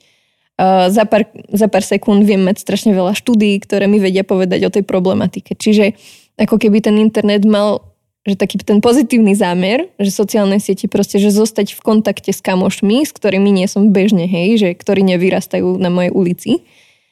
[0.60, 4.68] Uh, za, pár, za pár sekúnd viem mať strašne veľa štúdií, ktoré mi vedia povedať
[4.68, 5.56] o tej problematike.
[5.56, 5.96] Čiže
[6.36, 7.89] ako keby ten internet mal
[8.28, 13.08] že taký ten pozitívny zámer, že sociálne siete proste, že zostať v kontakte s kamošmi,
[13.08, 16.52] s ktorými nie som bežne, hej, že ktorí nevyrastajú na mojej ulici.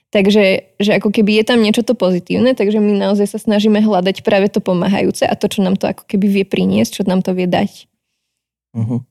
[0.09, 4.25] Takže že ako keby je tam niečo to pozitívne, takže my naozaj sa snažíme hľadať
[4.25, 7.37] práve to pomáhajúce a to, čo nám to ako keby vie priniesť, čo nám to
[7.37, 7.85] vie dať.
[8.73, 9.05] Uh-huh.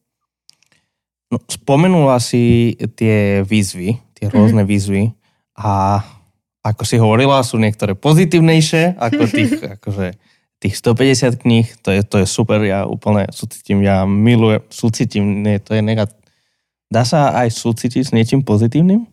[1.30, 4.70] No, spomenula si tie výzvy, tie rôzne Mhm.
[4.70, 5.04] výzvy
[5.58, 6.02] a
[6.66, 10.18] ako si hovorila, sú niektoré pozitívnejšie ako tých, akože,
[10.58, 15.62] tých 150 kníh, to je, to je super, ja úplne súcitím, ja milujem, súcitím, nie,
[15.62, 16.10] to je negat...
[16.90, 19.06] Dá sa aj súcitiť s niečím pozitívnym?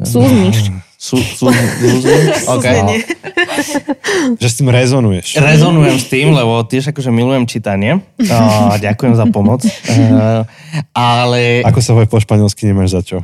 [0.00, 0.72] Súzniš.
[0.98, 1.70] Sú, sú, súzniť?
[2.52, 2.78] Okay.
[4.38, 5.26] Že s tým rezonuješ.
[5.38, 7.98] Rezonujem s tým, lebo tiež akože milujem čítanie.
[8.18, 9.66] O, ďakujem za pomoc.
[9.66, 10.46] Uh,
[10.94, 13.18] ale Ako sa povie po španielsky, nemáš za čo.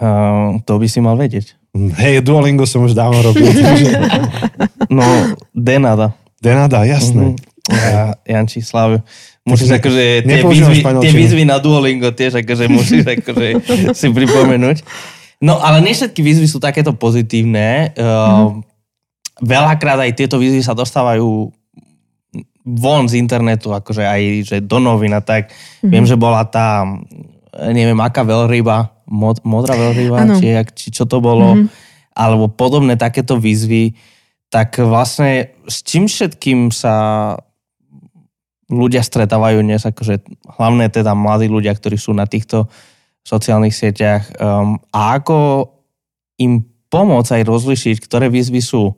[0.00, 1.54] uh, to by si mal vedieť.
[1.76, 3.52] Hej, Duolingo som už dávno robil.
[4.88, 5.04] No,
[5.52, 6.16] de nada.
[6.46, 7.34] De nada, jasné.
[7.34, 7.54] Mhm.
[7.66, 9.02] Ja, Janči, Slav,
[9.42, 13.46] musíš akože tie výzvy, tie výzvy na Duolingo tiež akože musíš akože
[13.90, 14.86] si pripomenúť.
[15.42, 17.90] No, ale nie všetky výzvy sú takéto pozitívne.
[17.98, 18.62] Uh,
[19.42, 21.50] veľakrát aj tieto výzvy sa dostávajú
[22.66, 25.50] von z internetu, akože aj že do novín a tak.
[25.82, 26.82] Viem, že bola tá,
[27.70, 31.66] neviem, aká veľryba, mod, modrá veľryba, či, či čo to bolo,
[32.10, 33.94] alebo podobné takéto výzvy,
[34.56, 37.36] tak vlastne s čím všetkým sa
[38.72, 40.24] ľudia stretávajú dnes, akože
[40.56, 42.64] hlavne teda mladí ľudia, ktorí sú na týchto
[43.20, 45.68] sociálnych sieťach um, a ako
[46.40, 48.96] im pomôcť aj rozlišiť, ktoré výzvy sú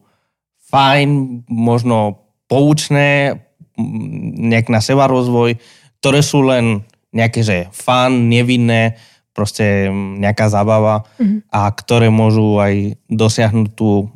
[0.70, 3.42] fajn, možno poučné,
[3.74, 5.58] mm, nejak na seba rozvoj,
[5.98, 8.94] ktoré sú len nejaké, že fun, nevinné,
[9.34, 11.50] proste mm, nejaká zábava Mhm.
[11.50, 14.06] a ktoré môžu aj dosiahnuť tú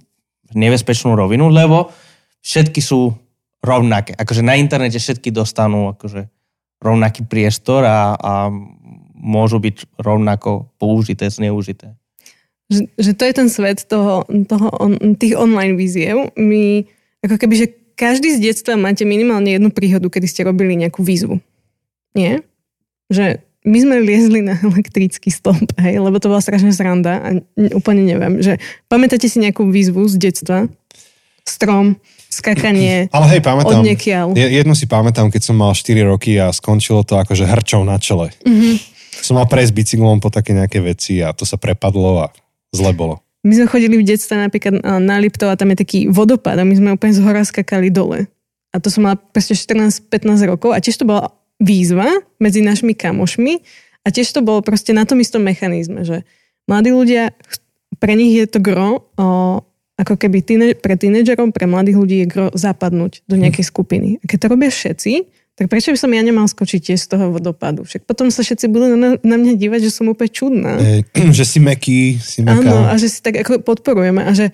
[0.55, 1.91] nebezpečnú rovinu, lebo
[2.43, 3.15] všetky sú
[3.62, 4.12] rovnaké.
[4.19, 6.27] Akože na internete všetky dostanú akože
[6.83, 8.33] rovnaký priestor a, a
[9.15, 11.95] môžu byť rovnako použité, zneužité.
[12.67, 16.35] Že, že to je ten svet toho, toho on, tých online víziev.
[16.35, 16.83] My,
[17.23, 21.38] ako keby, že každý z detstva máte minimálne jednu príhodu, kedy ste robili nejakú výzvu.
[22.19, 22.43] Nie?
[23.12, 27.29] Že my sme liezli na elektrický stĺp, hej, lebo to bola strašne sranda a
[27.75, 28.59] úplne neviem, že
[28.90, 30.59] pamätáte si nejakú výzvu z detstva?
[31.42, 31.98] Strom,
[32.31, 33.83] skakanie Ale hej, pamätám.
[33.83, 34.27] od niekiaľ.
[34.38, 38.31] Jednu si pamätám, keď som mal 4 roky a skončilo to akože hrčou na čele.
[38.42, 38.51] Mhm.
[38.51, 38.77] Mm-hmm.
[39.22, 42.35] Som mal prejsť bicyklom po také nejaké veci a to sa prepadlo a
[42.75, 43.22] zle bolo.
[43.42, 46.75] My sme chodili v detstve napríklad na Liptov a tam je taký vodopád a my
[46.75, 48.27] sme úplne z hora skakali dole.
[48.72, 50.11] A to som mala proste 14-15
[50.46, 52.09] rokov a tiež to bola výzva
[52.41, 53.61] medzi našimi kamošmi
[54.03, 56.27] a tiež to bolo proste na tom istom mechanizme, že
[56.67, 57.35] mladí ľudia,
[58.03, 59.27] pre nich je to gro, o,
[59.99, 64.19] ako keby tíne, pre tínedžerov, pre mladých ľudí je gro zapadnúť do nejakej skupiny.
[64.19, 65.12] A keď to robia všetci,
[65.53, 67.85] tak prečo by som ja nemal skočiť tiež z toho vodopádu?
[67.85, 70.81] Však potom sa všetci budú na, na mňa dívať, že som úplne čudná.
[70.81, 71.05] E,
[71.38, 72.59] že si meký, si meká.
[72.59, 74.51] Áno, a že si tak ako podporujeme a že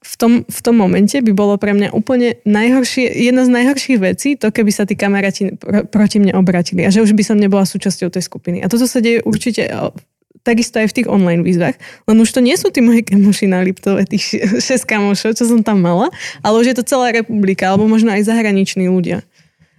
[0.00, 4.32] v tom, v tom momente by bolo pre mňa úplne najhoršie, jedna z najhorších vecí,
[4.32, 7.68] to keby sa tí kamaráti pro, proti mne obratili a že už by som nebola
[7.68, 8.64] súčasťou tej skupiny.
[8.64, 9.92] A toto sa deje určite o,
[10.40, 11.76] takisto aj v tých online výzvach,
[12.08, 15.60] len už to nie sú tí moji kamoši na Liptove, tých 6 kamošov, čo som
[15.60, 16.08] tam mala,
[16.40, 19.20] ale už je to celá republika, alebo možno aj zahraniční ľudia.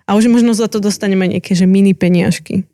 [0.06, 2.70] A už možno za to dostaneme nejaké, že mini peniažky.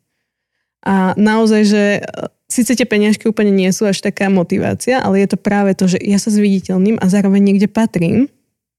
[0.83, 2.01] A naozaj, že e,
[2.47, 5.99] síce tie peniažky úplne nie sú až taká motivácia, ale je to práve to, že
[5.99, 8.31] ja sa zviditeľním a zároveň niekde patrím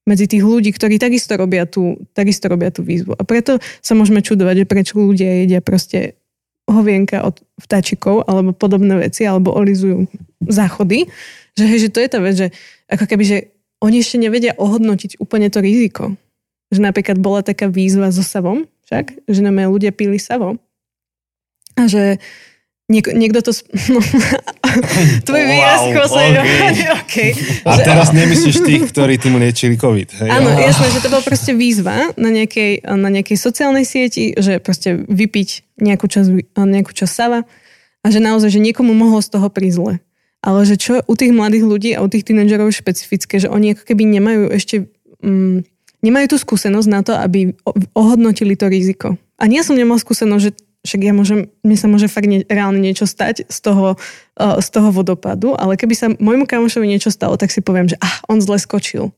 [0.08, 3.12] medzi tých ľudí, ktorí takisto robia tú, takisto robia tú výzvu.
[3.12, 6.16] A preto sa môžeme čudovať, že prečo ľudia jedia proste
[6.64, 10.08] hovienka od vtáčikov alebo podobné veci, alebo olizujú
[10.48, 11.08] záchody.
[11.56, 12.48] Že, hej, že to je tá vec, že
[12.88, 13.38] ako keby, že
[13.84, 16.16] oni ešte nevedia ohodnotiť úplne to riziko.
[16.72, 20.60] Že napríklad bola taká výzva so savom, však, že nám ľudia pili savo.
[21.76, 22.20] A že
[22.88, 23.52] niek- niekto to...
[23.52, 24.00] sp- No,
[25.28, 26.88] tvoj Wow, výraz okay.
[27.04, 27.30] okay.
[27.68, 30.08] A teraz nemyslíš tých, ktorí tým liečili COVID.
[30.24, 30.28] Hej?
[30.28, 35.04] Áno, jasné, že to bola proste výzva na nejakej, na nejakej sociálnej sieti, že proste
[35.04, 37.44] vypiť nejakú časť, nejakú časť sava
[38.02, 39.94] a že naozaj, že niekomu mohlo z toho prísť zle.
[40.38, 43.82] Ale že čo u tých mladých ľudí a u tých tínedžerov špecifické, že oni ako
[43.84, 44.86] keby nemajú ešte,
[45.20, 45.66] mm,
[46.06, 47.58] nemajú tú skúsenosť na to, aby
[47.92, 49.18] ohodnotili to riziko.
[49.38, 50.52] A nie som nemal skúsenosť, že
[50.86, 53.98] však ja môžem, mne sa môže fakt nie, reálne niečo stať z toho,
[54.38, 57.98] uh, z toho vodopadu, ale keby sa môjmu kamošovi niečo stalo, tak si poviem, že
[57.98, 59.10] ah, on zle skočil.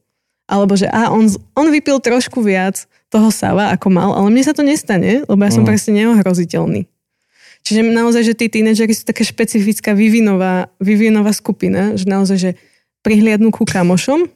[0.50, 4.54] Alebo že ah, on, on vypil trošku viac toho sava, ako mal, ale mne sa
[4.56, 5.68] to nestane, lebo ja som Mm.
[5.68, 6.86] proste neohroziteľný.
[7.60, 12.50] Čiže naozaj, že tí tínedžeri sú taká špecifická vyvinová, vyvinová skupina, že naozaj, že
[13.04, 14.32] prihliadnú ku kamošom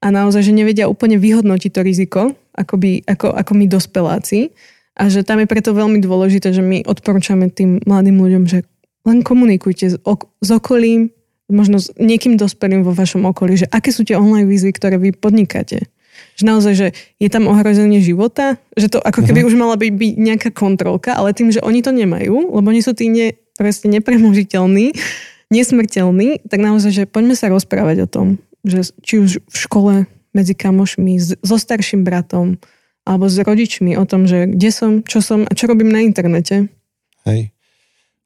[0.00, 2.20] a naozaj, že nevedia úplne vyhodnotiť to riziko,
[2.56, 4.56] ako, by, ako, ako my dospeláci.
[5.00, 8.68] A že tam je preto veľmi dôležité, že my odporúčame tým mladým ľuďom, že
[9.08, 11.08] len komunikujte s, ok- s okolím,
[11.48, 15.16] možno s niekým dospelým vo vašom okolí, že aké sú tie online výzvy, ktoré vy
[15.16, 15.88] podnikáte.
[16.36, 16.86] Že naozaj, že
[17.16, 21.32] je tam ohrozenie života, že to ako keby už mala byť, byť nejaká kontrolka, ale
[21.32, 24.92] tým, že oni to nemajú, lebo oni sú tí ne, proste nepremožiteľní,
[25.56, 28.26] nesmrteľní, tak naozaj, že poďme sa rozprávať o tom,
[28.62, 29.94] že či už v škole,
[30.30, 32.60] medzi kamošmi, s- so starším bratom,
[33.04, 36.68] alebo s rodičmi o tom, že kde som, čo som a čo robím na internete.
[37.24, 37.52] Hej.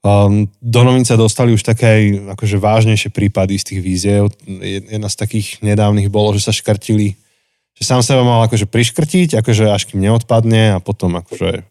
[0.05, 2.03] Um, do novín sa dostali už také aj
[2.37, 4.23] akože vážnejšie prípady z tých víziev.
[4.45, 7.17] Jed- Jedna z takých nedávnych bolo, že sa škrtili,
[7.73, 11.65] že sám seba mal akože priškrtiť, akože až kým neodpadne a potom akože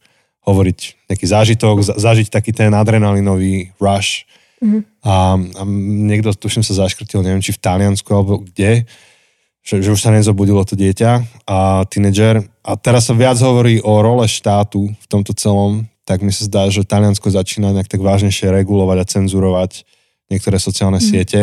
[0.50, 0.80] hovoriť
[1.14, 4.26] nejaký zážitok, za- zažiť taký ten adrenalinový rush.
[4.66, 4.80] Mhm.
[5.06, 5.62] A, a
[6.10, 8.90] niekto, tuším, sa zaškrtil, neviem, či v Taliansku alebo kde,
[9.64, 12.44] že, že už sa nezobudilo to dieťa a tínedžer.
[12.68, 16.68] A teraz sa viac hovorí o role štátu v tomto celom, tak mi sa zdá,
[16.68, 19.88] že Taliansko začína nejak tak vážnejšie regulovať a cenzurovať
[20.28, 21.06] niektoré sociálne mm.
[21.08, 21.42] siete.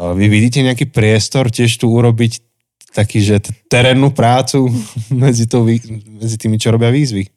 [0.00, 2.40] A Vy vidíte nejaký priestor tiež tu urobiť
[2.96, 4.72] taký, že terénnu prácu
[5.12, 5.60] medzi, to,
[6.08, 7.28] medzi tými, čo robia výzvy?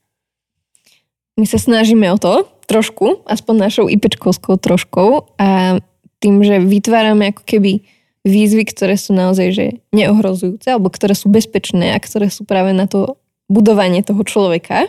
[1.35, 5.81] My sa snažíme o to trošku, aspoň našou IPčkovskou troškou a
[6.23, 7.83] tým, že vytvárame ako keby
[8.23, 12.87] výzvy, ktoré sú naozaj že neohrozujúce alebo ktoré sú bezpečné a ktoré sú práve na
[12.87, 13.19] to
[13.51, 14.87] budovanie toho človeka.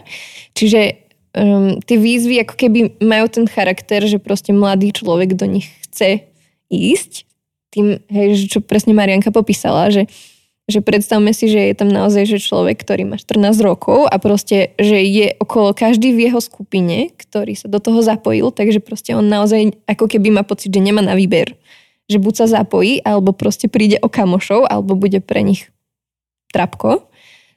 [0.54, 0.94] Čiže
[1.34, 6.22] um, tie výzvy ako keby majú ten charakter, že proste mladý človek do nich chce
[6.70, 7.26] ísť.
[7.74, 10.06] Tým, hej, čo presne Marianka popísala, že
[10.64, 14.72] že predstavme si, že je tam naozaj že človek, ktorý má 14 rokov a proste,
[14.80, 19.28] že je okolo každý v jeho skupine, ktorý sa do toho zapojil, takže proste on
[19.28, 21.52] naozaj ako keby má pocit, že nemá na výber.
[22.10, 25.72] Že buď sa zapojí, alebo proste príde o kamošov, alebo bude pre nich
[26.52, 27.08] trapko.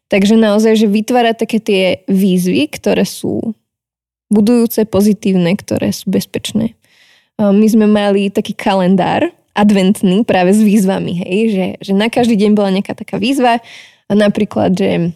[0.08, 3.54] Takže naozaj, že vytvára také tie výzvy, ktoré sú
[4.32, 6.80] budujúce, pozitívne, ktoré sú bezpečné.
[7.38, 12.52] My sme mali taký kalendár, adventný práve s výzvami, hej, že, že na každý deň
[12.54, 13.58] bola nejaká taká výzva
[14.06, 15.12] a napríklad, že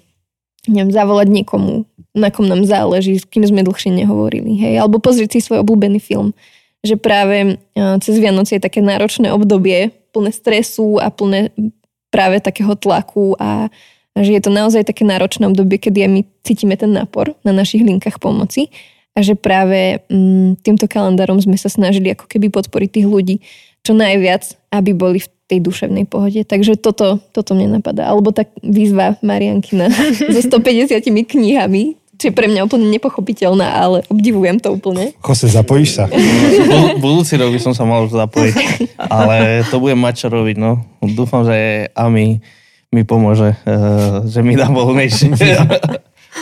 [0.65, 1.85] neviem, zavolať niekomu,
[2.17, 6.01] na kom nám záleží, s kým sme dlhšie nehovorili, hej, alebo pozrieť si svoj obľúbený
[6.01, 6.33] film.
[6.81, 7.37] Že práve
[7.77, 11.53] uh, cez Vianoce je také náročné obdobie, plné stresu a plné
[12.11, 13.71] práve takého tlaku a
[14.11, 18.19] že je to naozaj také náročné obdobie, kedy my cítime ten nápor na našich linkách
[18.19, 18.67] pomoci
[19.15, 23.35] a že práve mm, týmto kalendárom sme sa snažili ako keby podporiť tých ľudí
[23.81, 26.43] čo najviac, aby boli v tej duševnej pohode.
[26.47, 28.07] Takže toto, toto mne napadá.
[28.07, 29.91] Alebo tak výzva Mariankina
[30.35, 35.17] so 150 knihami, čo je pre mňa úplne nepochopiteľná, ale obdivujem to úplne.
[35.25, 36.05] Jose, zapojíš sa?
[36.05, 38.55] Bud- budúci rok by som sa mal zapojiť,
[39.01, 40.85] ale to budem mať čo robiť, no.
[41.01, 42.45] Dúfam, že Ami
[42.93, 45.33] mi pomôže, uh, že mi dá voľnejšie.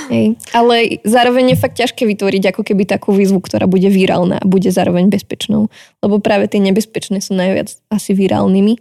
[0.10, 0.38] Hej.
[0.54, 4.70] Ale zároveň je fakt ťažké vytvoriť ako keby takú výzvu, ktorá bude virálna a bude
[4.70, 5.72] zároveň bezpečnou.
[6.04, 8.76] Lebo práve tie nebezpečné sú najviac asi virálnymi.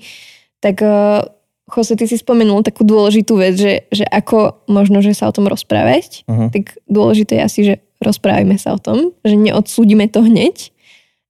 [0.60, 1.22] Tak uh,
[1.68, 5.44] Jose, ty si spomenul takú dôležitú vec, že, že ako možno, že sa o tom
[5.44, 6.48] rozprávať, uh-huh.
[6.48, 10.72] tak dôležité je asi, že rozprávajme sa o tom, že neodsúdime to hneď,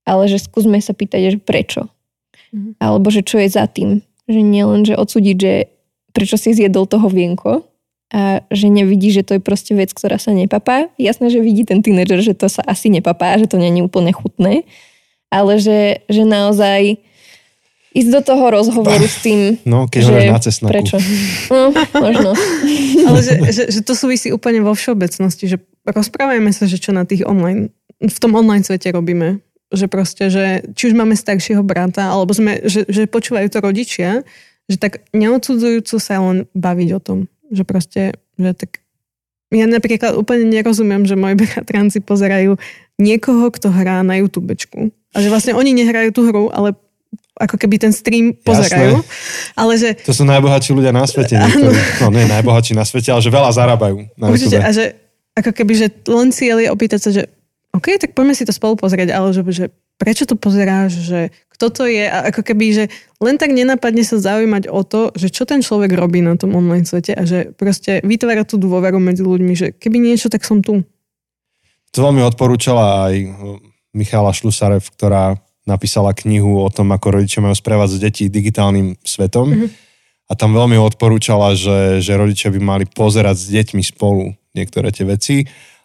[0.07, 1.91] ale že skúsme sa pýtať, že prečo.
[2.55, 2.73] Uh-huh.
[2.79, 4.01] Alebo že čo je za tým.
[4.31, 5.53] Že nie len, že odsúdiť, že
[6.15, 7.69] prečo si zjedol toho vienko,
[8.09, 10.89] a že nevidí, že to je proste vec, ktorá sa nepapá.
[10.97, 14.65] Jasné, že vidí ten tínedžer, že to sa asi nepapá, že to není úplne chutné,
[15.29, 17.05] ale že, že naozaj
[17.95, 20.73] ísť do toho rozhovoru s tým, No, keď že na cesnaku.
[20.73, 20.97] prečo.
[21.53, 22.31] No, možno.
[23.09, 25.57] Ale že, že, že to súvisí úplne vo všeobecnosti, že
[25.89, 29.41] rozprávajme sa, že čo na tých online, v tom online svete robíme.
[29.69, 34.25] Že proste, že či už máme staršieho brata, alebo sme, že, že počúvajú to rodičia,
[34.69, 38.03] že tak neodsudzujúco sa len baviť o tom že proste,
[38.37, 38.85] že tak
[39.49, 42.61] ja napríklad úplne nerozumiem, že moji bratranci pozerajú
[43.01, 44.93] niekoho, kto hrá na YouTubečku.
[45.17, 46.77] A že vlastne oni nehrajú tú hru, ale
[47.39, 48.99] ako keby ten stream pozerajú.
[48.99, 49.55] Jasné.
[49.55, 49.89] Ale že...
[50.03, 51.39] To sú najbohatší ľudia na svete.
[51.39, 51.81] Niektorí.
[52.03, 54.67] No nie najbohatší na svete, ale že veľa zarábajú na Určite, YouTube.
[54.67, 54.85] a že
[55.39, 57.31] ako keby, že len cieľ je opýtať sa, že
[57.71, 59.65] OK, tak poďme si to spolu pozrieť, ale že, že
[60.01, 62.85] prečo to pozeráš, že kto to je a ako keby, že
[63.23, 66.87] len tak nenapadne sa zaujímať o to, že čo ten človek robí na tom online
[66.87, 70.83] svete a že proste vytvára tú dôveru medzi ľuďmi, že keby niečo, tak som tu.
[71.95, 73.15] To veľmi odporúčala aj
[73.95, 79.53] Michala Šlusarev, ktorá napísala knihu o tom, ako rodičia majú sprevádzať deti digitálnym svetom.
[79.53, 79.69] Mm-hmm.
[80.29, 85.05] A tam veľmi odporúčala, že, že rodičia by mali pozerať s deťmi spolu niektoré tie
[85.05, 85.37] veci.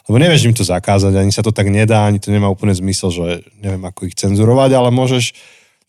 [0.04, 3.08] Lebo nevieš im to zakázať, ani sa to tak nedá, ani to nemá úplne zmysel,
[3.08, 5.32] že neviem, ako ich cenzurovať, ale môžeš,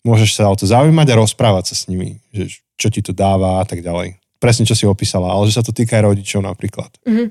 [0.07, 3.59] môžeš sa o to zaujímať a rozprávať sa s nimi, že čo ti to dáva
[3.59, 4.23] a tak ďalej.
[4.39, 6.95] Presne, čo si opísala, ale že sa to týka aj rodičov napríklad.
[7.03, 7.27] Mm-hmm.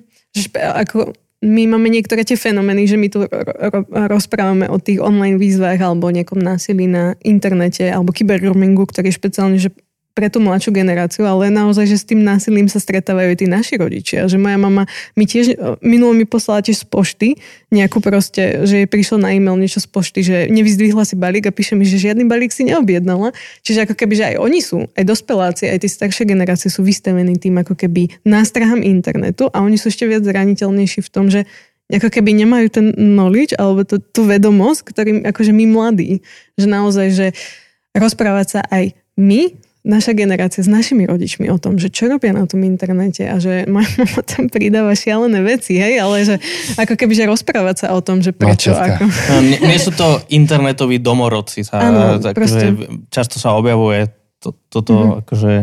[0.83, 5.35] Ako my máme niektoré tie fenomény, že my tu ro- ro- rozprávame o tých online
[5.35, 9.75] výzvach alebo o nejakom násilí na internete alebo kybergroomingu, ktorý je špeciálne, že
[10.13, 13.81] pre tú mladšiu generáciu, ale naozaj, že s tým násilím sa stretávajú aj tí naši
[13.81, 14.29] rodičia.
[14.29, 14.83] Že moja mama
[15.17, 17.29] mi tiež, minulo mi poslala tiež z pošty
[17.73, 21.51] nejakú proste, že jej prišlo na e-mail niečo z pošty, že nevyzdvihla si balík a
[21.51, 23.33] píše mi, že žiadny balík si neobjednala.
[23.65, 27.33] Čiže ako keby, že aj oni sú, aj dospeláci, aj tie staršie generácie sú vystavení
[27.41, 31.49] tým ako keby nástrahám internetu a oni sú ešte viac zraniteľnejší v tom, že
[31.89, 36.21] ako keby nemajú ten knowledge alebo tú, tú vedomosť, ktorým akože my mladí,
[36.53, 37.27] že naozaj, že
[37.97, 42.47] rozprávať sa aj my naša generácia s našimi rodičmi o tom, že čo robia na
[42.47, 46.35] tom internete a že moja mama tam pridáva šialené veci, hej, ale že
[46.79, 49.03] ako keby, že rozprávať sa o tom, že prečo, ako...
[49.03, 51.67] No, Nie, nie sú to internetoví domorodci.
[51.67, 52.71] Sa, Áno, tak, proste.
[52.73, 54.07] že často sa objavuje
[54.39, 55.03] to, toto Mhm.
[55.03, 55.21] mm-hmm.
[55.27, 55.53] akože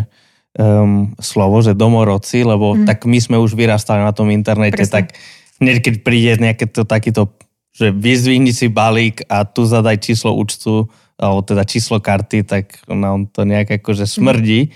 [0.61, 2.87] um, slovo, že domorodci, lebo mm-hmm.
[2.87, 4.94] tak my sme už vyrastali na tom internete, Presne.
[5.00, 5.16] tak
[5.64, 7.33] hneď keď príde nejaké to takýto,
[7.72, 13.28] že vyzdvihni si balík a tu zadaj číslo účtu, alebo teda číslo karty, tak nám
[13.28, 14.72] to nejak akože smrdí,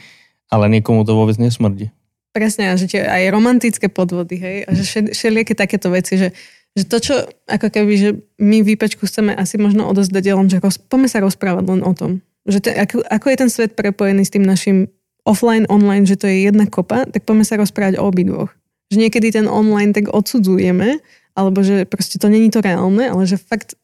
[0.53, 1.89] ale niekomu to vôbec nesmrdí.
[2.37, 6.29] Presne, že tie aj romantické podvody, hej, a že všel- všelijaké takéto veci, že,
[6.77, 7.15] že to, čo
[7.49, 11.65] ako keby, že my výpečku chceme asi možno odozdať, len, že roz, poďme sa rozprávať
[11.65, 12.21] len o tom.
[12.45, 14.93] Že te, ako, ako je ten svet prepojený s tým našim
[15.25, 18.53] offline, online, že to je jedna kopa, tak poďme sa rozprávať o obidvoch.
[18.93, 21.01] Že niekedy ten online tak odsudzujeme,
[21.33, 23.79] alebo že proste to není to reálne, ale že fakt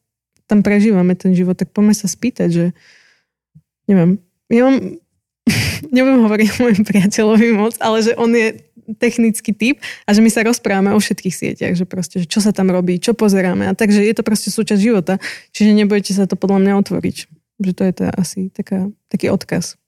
[0.51, 2.65] tam prežívame ten život, tak poďme sa spýtať, že
[3.87, 4.19] neviem,
[4.51, 4.99] ja mám,
[5.95, 8.59] nebudem hovoriť o mojom priateľovi moc, ale že on je
[8.99, 12.51] technický typ a že my sa rozprávame o všetkých sieťach, že proste, že čo sa
[12.51, 15.15] tam robí, čo pozeráme a takže je to proste súčasť života,
[15.55, 17.17] čiže nebojte sa to podľa mňa otvoriť.
[17.61, 19.79] Že to je to asi taká, taký odkaz.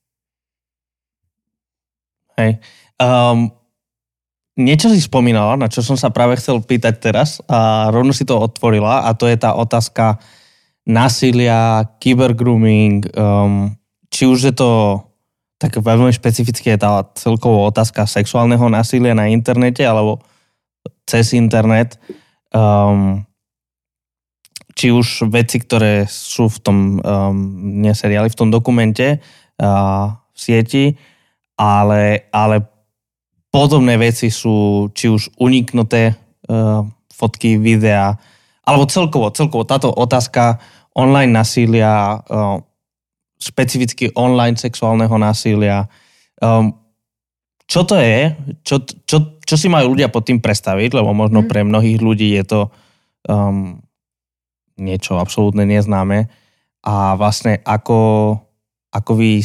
[2.39, 2.63] Hej.
[3.01, 3.51] Um,
[4.57, 8.37] niečo si spomínala, na čo som sa práve chcel pýtať teraz a rovno si to
[8.37, 10.21] otvorila a to je tá otázka
[10.83, 13.71] násilia, kybergrooming, um,
[14.11, 14.71] či už je to
[15.63, 20.19] tak veľmi špecifické je tá celková otázka sexuálneho násilia na internete alebo
[21.07, 21.95] cez internet.
[22.51, 23.23] Um,
[24.75, 27.35] či už veci, ktoré sú v tom um,
[27.79, 29.23] nie seriáli, v tom dokumente
[29.63, 30.85] uh, v sieti,
[31.55, 32.65] ale, ale
[33.47, 36.11] podobné veci sú či už uniknuté
[36.49, 38.19] uh, fotky, videá,
[38.63, 40.59] alebo celkovo, celkovo táto otázka
[40.95, 42.59] online násilia, uh,
[43.39, 45.91] špecificky online sexuálneho násilia,
[46.39, 46.71] um,
[47.67, 48.31] čo to je,
[48.63, 52.43] čo, čo, čo si majú ľudia pod tým predstaviť, lebo možno pre mnohých ľudí je
[52.43, 52.61] to
[53.27, 53.79] um,
[54.77, 56.27] niečo absolútne neznáme
[56.83, 58.35] a vlastne ako,
[58.91, 59.39] ako vy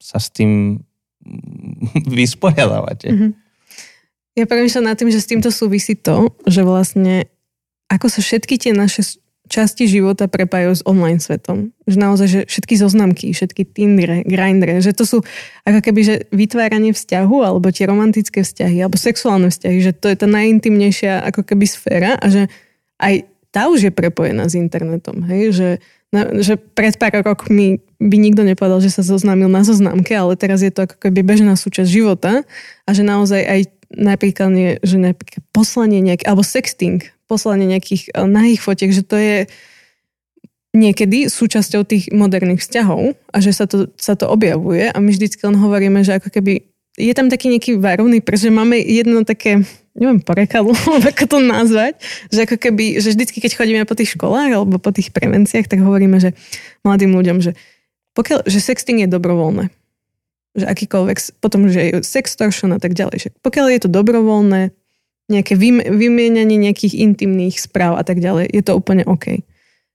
[0.00, 0.80] sa s tým
[2.18, 3.08] vysporiadávate.
[3.08, 3.32] Mm-hmm.
[4.32, 7.28] Ja premýšľam nad tým, že s týmto súvisí to, že vlastne
[7.92, 9.20] ako sa všetky tie naše
[9.52, 11.76] časti života prepájajú s online svetom.
[11.84, 15.18] Že naozaj, že všetky zoznamky, všetky Tinder, Grindr, že to sú
[15.68, 20.16] ako keby, že vytváranie vzťahu, alebo tie romantické vzťahy, alebo sexuálne vzťahy, že to je
[20.16, 22.48] tá najintimnejšia ako keby sféra a že
[22.96, 25.68] aj tá už je prepojená s internetom, hej, že,
[26.08, 30.64] na, že pred pár rokmi by nikto nepovedal, že sa zoznámil na zoznamke, ale teraz
[30.64, 32.48] je to ako keby bežná súčasť života
[32.88, 33.60] a že naozaj aj
[33.92, 39.16] napríklad, nie, že napríklad poslanie nejaké, alebo sexting, poslanie nejakých eh, nahých fotiek, že to
[39.16, 39.36] je
[40.72, 44.88] niekedy súčasťou tých moderných vzťahov a že sa to, sa to objavuje.
[44.88, 46.64] A my vždycky len hovoríme, že ako keby
[46.96, 49.64] je tam taký nejaký varovný prst, že máme jedno také,
[49.96, 50.72] neviem, porekadlo,
[51.12, 52.00] ako to nazvať,
[52.32, 55.80] že ako keby, že vždycky, keď chodíme po tých školách alebo po tých prevenciách, tak
[55.84, 56.36] hovoríme, že
[56.84, 57.52] mladým ľuďom, že
[58.12, 59.72] pokiaľ, že sexting je dobrovoľné,
[60.52, 64.76] že akýkoľvek, potom, že je sextortion a tak ďalej, že pokiaľ je to dobrovoľné,
[65.32, 65.56] nejaké
[65.88, 68.52] vymienanie nejakých intimných správ a tak ďalej.
[68.52, 69.40] Je to úplne OK.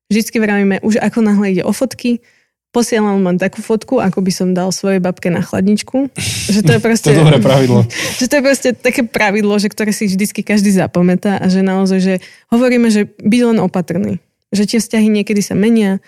[0.10, 2.24] Vždycky vravíme, už ako náhle ide o fotky,
[2.72, 6.14] posielam len takú fotku, ako by som dal svojej babke na chladničku.
[6.52, 7.10] Že to je proste...
[7.10, 7.82] to je dobré pravidlo.
[8.20, 12.00] Že to je proste také pravidlo, že ktoré si vždycky každý zapamätá a že naozaj,
[12.00, 12.14] že
[12.54, 14.20] hovoríme, že byť len opatrný.
[14.54, 16.00] Že tie vzťahy niekedy sa menia,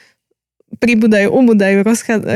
[0.77, 1.81] pribúdajú, ubúdajú,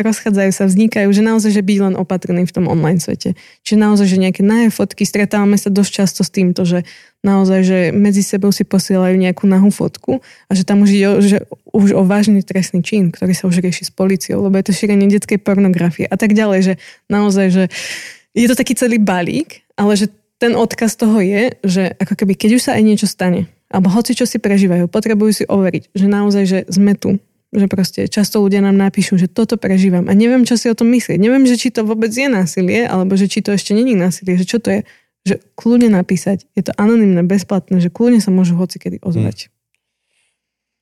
[0.02, 3.38] rozchádzajú sa, vznikajú, že naozaj, že byť len opatrný v tom online svete.
[3.62, 6.82] Čiže naozaj, že nejaké nahé fotky, stretávame sa dosť často s týmto, že
[7.22, 11.16] naozaj, že medzi sebou si posielajú nejakú nahú fotku a že tam už ide o,
[11.22, 14.74] že už o vážny trestný čin, ktorý sa už rieši s policiou, lebo je to
[14.76, 16.74] šírenie detskej pornografie a tak ďalej, že
[17.08, 17.64] naozaj, že
[18.34, 20.10] je to taký celý balík, ale že
[20.42, 24.18] ten odkaz toho je, že ako keby keď už sa aj niečo stane, alebo hoci
[24.18, 27.22] čo si prežívajú, potrebujú si overiť, že naozaj, že sme tu,
[27.54, 30.90] že proste často ľudia nám napíšu, že toto prežívam a neviem, čo si o tom
[30.90, 31.22] myslieť.
[31.22, 34.46] Neviem, že či to vôbec je násilie, alebo že či to ešte není násilie, že
[34.50, 34.82] čo to je.
[35.24, 39.48] Že kľudne napísať, je to anonimné, bezplatné, že kľudne sa môžu hoci kedy ozvať.
[39.48, 39.54] Hmm.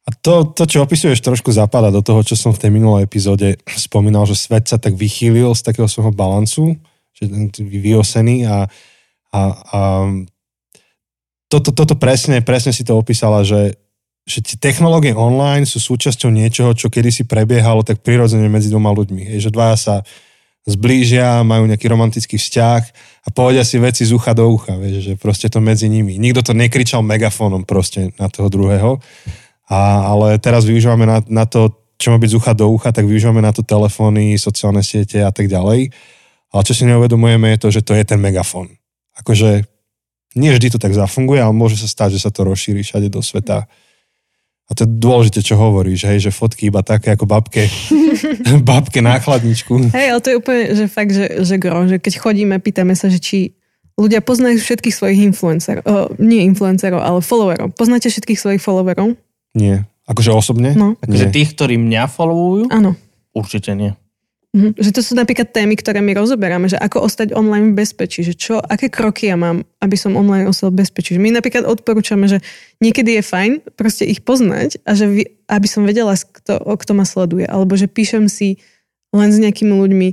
[0.02, 3.62] A to, to, čo opisuješ, trošku zapadá do toho, čo som v tej minulej epizóde
[3.70, 6.74] spomínal, že svet sa tak vychýlil z takého svojho balancu,
[7.14, 7.30] že
[7.62, 8.66] vyosený a,
[9.30, 9.80] a, a
[11.46, 13.78] toto, toto presne, presne si to opísala, že
[14.26, 19.34] že tie technológie online sú súčasťou niečoho, čo kedysi prebiehalo tak prirodzene medzi dvoma ľuďmi.
[19.38, 19.96] Je, že dvaja sa
[20.62, 22.82] zblížia, majú nejaký romantický vzťah
[23.26, 26.22] a povedia si veci z ucha do ucha, vieš, že proste to medzi nimi.
[26.22, 29.02] Nikto to nekričal megafónom proste na toho druhého,
[29.66, 29.80] a,
[30.14, 33.42] ale teraz využívame na, na to, čo má byť z ucha do ucha, tak využívame
[33.42, 35.90] na to telefóny, sociálne siete a tak ďalej.
[36.52, 38.70] Ale čo si neuvedomujeme je to, že to je ten megafón.
[39.18, 39.66] Akože
[40.36, 43.24] nie vždy to tak zafunguje, ale môže sa stať, že sa to rozšíri všade do
[43.24, 43.66] sveta.
[44.72, 47.68] A to je dôležité, čo hovoríš, hej, že fotky iba také ako babke,
[48.72, 49.92] babke na chladničku.
[49.92, 53.12] Hej, ale to je úplne, že fakt, že, že gro, že keď chodíme, pýtame sa,
[53.12, 53.52] že či
[54.00, 57.76] ľudia poznajú všetkých svojich influencerov, uh, nie influencerov, ale followerov.
[57.76, 59.20] Poznáte všetkých svojich followerov?
[59.60, 59.84] Nie.
[60.08, 60.72] Akože osobne?
[60.72, 60.96] No.
[61.04, 62.72] Akože tých, ktorí mňa followujú?
[62.72, 62.96] Áno.
[63.36, 63.92] Určite nie.
[64.52, 64.76] Mhm.
[64.76, 68.36] Že to sú napríklad témy, ktoré my rozoberáme, že ako ostať online v bezpečí, že
[68.36, 71.16] čo, aké kroky ja mám, aby som online ostal v bezpečí.
[71.16, 72.44] My napríklad odporúčame, že
[72.84, 77.08] niekedy je fajn proste ich poznať a že vy, aby som vedela, kto, kto ma
[77.08, 78.60] sleduje, alebo že píšem si
[79.16, 80.08] len s nejakými ľuďmi,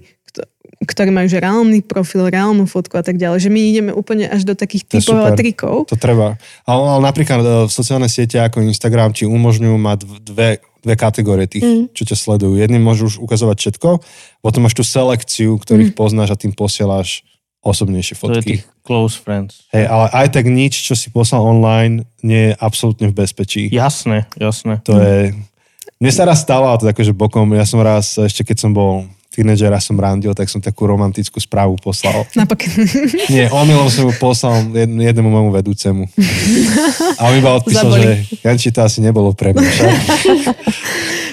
[0.86, 3.42] ktorí majú že reálny profil, reálnu fotku a tak ďalej.
[3.42, 5.90] Že my ideme úplne až do takých typov a trikov.
[5.90, 6.38] To treba.
[6.62, 11.64] Ale, ale napríklad e, sociálne siete ako Instagram ti umožňujú mať dve, dve kategórie tých,
[11.64, 11.84] mm.
[11.94, 12.58] čo ťa sledujú.
[12.58, 13.88] Jedným môžu už ukazovať všetko,
[14.42, 15.98] potom máš tú selekciu, ktorých mm.
[15.98, 17.26] poznáš a tým posieláš
[17.58, 18.32] osobnejšie fotky.
[18.32, 19.66] To je tých close friends.
[19.74, 23.66] Hej, ale aj tak nič, čo si poslal online, nie je absolútne v bezpečí.
[23.68, 24.78] Jasné, jasné.
[24.86, 25.02] To mm.
[25.02, 25.16] je...
[25.98, 29.10] Mne sa raz stalo, a to akože bokom, ja som raz, ešte keď som bol
[29.38, 32.26] tínedžera som randil, tak som takú romantickú správu poslal.
[32.34, 32.74] Napokon.
[33.32, 36.10] Nie, omylom som ju poslal jednému môjmu vedúcemu.
[37.22, 38.02] A on iba odpísal, Zaboli.
[38.02, 39.62] že Janči, to asi nebolo pre mňa.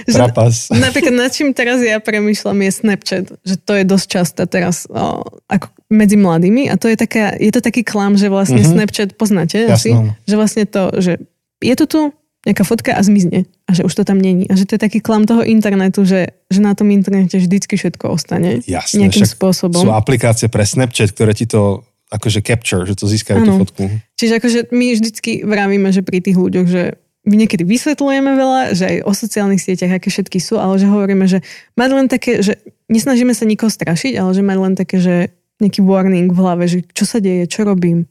[0.05, 0.69] Trapas.
[0.85, 5.25] Napríklad nad čím teraz ja premyšľam je Snapchat, že to je dosť časté teraz o,
[5.49, 8.77] ako medzi mladými a to je, taká, je to taký klam, že vlastne mm-hmm.
[8.77, 9.73] Snapchat poznáte Jasno.
[9.73, 9.89] asi?
[10.29, 11.11] Že vlastne to, že
[11.57, 12.01] je to tu,
[12.45, 13.49] nejaká fotka a zmizne.
[13.65, 14.45] A že už to tam není.
[14.47, 18.13] A že to je taký klam toho internetu, že, že na tom internete vždycky všetko
[18.13, 18.61] ostane.
[18.63, 19.81] Jasné, nejakým spôsobom.
[19.81, 21.81] Sú aplikácie pre Snapchat, ktoré ti to
[22.13, 23.59] akože capture, že to získajú tú Áno.
[23.65, 23.89] fotku.
[24.15, 28.85] Čiže akože my vždycky vravíme, že pri tých ľuďoch, že my niekedy vysvetľujeme veľa, že
[28.85, 31.41] aj o sociálnych sieťach, aké všetky sú, ale že hovoríme, že
[31.73, 35.81] mať len také, že nesnažíme sa nikoho strašiť, ale že mať len také, že nejaký
[35.81, 38.05] warning v hlave, že čo sa deje, čo robím,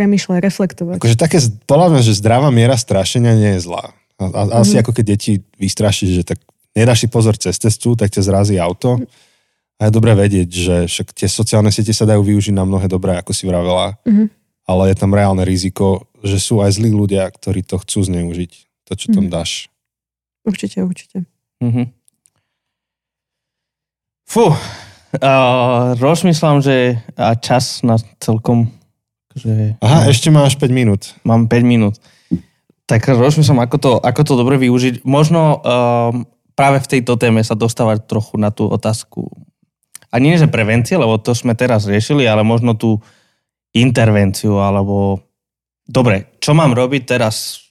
[0.00, 0.96] premýšľať, reflektovať.
[0.96, 1.36] Akože také,
[1.68, 3.92] podľa mňa, že zdravá miera strašenia nie je zlá.
[4.16, 4.52] A, a, Mhm.
[4.56, 6.40] asi ako keď deti vystrašíš, že tak
[6.72, 8.96] nedáš si pozor cez cestu, tak ťa zrazí auto.
[9.76, 13.16] A je dobré vedieť, že však tie sociálne siete sa dajú využiť na mnohé dobré,
[13.16, 14.00] ako si vravela.
[14.08, 14.28] Mhm.
[14.68, 18.52] Ale je tam reálne riziko, že sú aj zlí ľudia, ktorí to chcú zneužiť.
[18.88, 19.32] To, čo tam Mhm.
[19.32, 19.68] dáš.
[20.44, 21.24] Určite, určite.
[21.60, 21.92] Mhm.
[24.30, 24.56] Fú, uh,
[25.98, 28.70] rozmýšľam, že a čas na celkom,
[29.36, 31.14] že Aha, ešte máš 5 minút.
[31.22, 31.96] mám 5 minút.
[32.86, 35.06] Tak rozmýšľam, ako to, ako to dobre využiť.
[35.06, 36.26] Možno um,
[36.58, 39.30] práve v tejto téme sa dostávať trochu na tú otázku.
[40.10, 42.98] A nie, že prevencie, lebo to sme teraz riešili, ale možno tú
[43.70, 45.22] intervenciu, alebo...
[45.86, 47.66] Dobre, čo mám robiť teraz?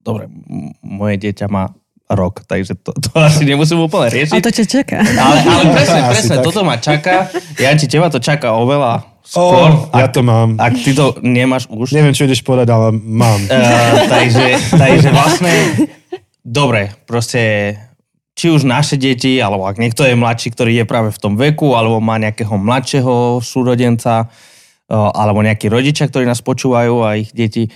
[0.00, 1.72] Dobre, m- moje dieťa má
[2.08, 4.36] rok, takže to, to asi nemusím úplne riešiť.
[4.36, 5.00] Ale to ťa čaká.
[5.00, 6.44] Ale, ale presne, Asi presne, tak.
[6.44, 7.16] toto ma čaká.
[7.56, 9.92] Janči, teba to čaká oveľa skôr.
[9.92, 10.56] ja to mám.
[10.56, 11.92] Ak ty to nemáš už.
[11.92, 13.36] Neviem, čo ideš povedať, ale mám.
[13.44, 15.52] Uh, takže, takže vlastne,
[16.40, 17.76] dobre, proste,
[18.32, 21.76] či už naše deti, alebo ak niekto je mladší, ktorý je práve v tom veku,
[21.76, 27.68] alebo má nejakého mladšieho súrodenca, uh, alebo nejakí rodičia, ktorí nás počúvajú a ich deti.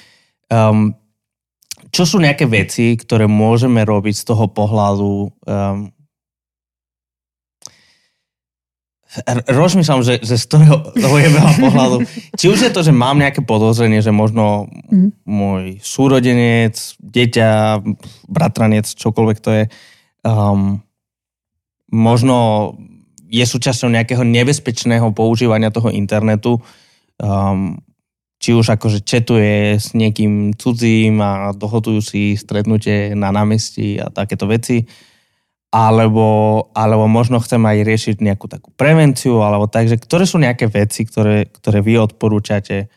[0.48, 0.96] Um,
[1.92, 5.92] čo sú nejaké veci, ktoré môžeme robiť z toho pohľadu um,
[9.48, 10.76] rozmýšľam, že, že z ktorého
[11.36, 11.96] veľa pohľadu.
[12.36, 15.08] Či už je to, že mám nejaké podozrenie, že možno Mhm.
[15.24, 17.80] môj súrodenec, dieťa,
[18.28, 19.64] bratranec, čokoľvek to je,
[20.24, 20.80] um,
[21.88, 22.36] možno
[23.32, 26.60] je súčasťou nejakého nebezpečného používania toho internetu,
[27.16, 27.80] um,
[28.36, 34.44] či už akože četuje s niekým cudzím a dohodujú si stretnutie na námestí a takéto
[34.44, 34.84] veci
[35.72, 40.68] alebo, alebo možno chcem aj riešiť nejakú takú prevenciu, alebo tak, že ktoré sú nejaké
[40.68, 42.92] veci, ktoré, ktoré vy odporúčate,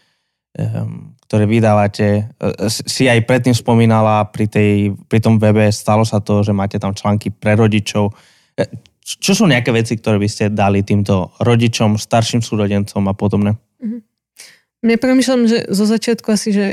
[0.60, 2.36] um, ktoré vydávate.
[2.36, 6.76] E, Si aj predtým spomínala pri, tej, pri tom webe, stalo sa to, že máte
[6.76, 8.12] tam články pre rodičov.
[8.60, 8.68] E,
[9.00, 13.56] Čo sú nejaké veci, ktoré by ste dali týmto rodičom, starším súrodencom a podobne?
[14.84, 16.68] Mne premyšľam, že zo začiatku asi, že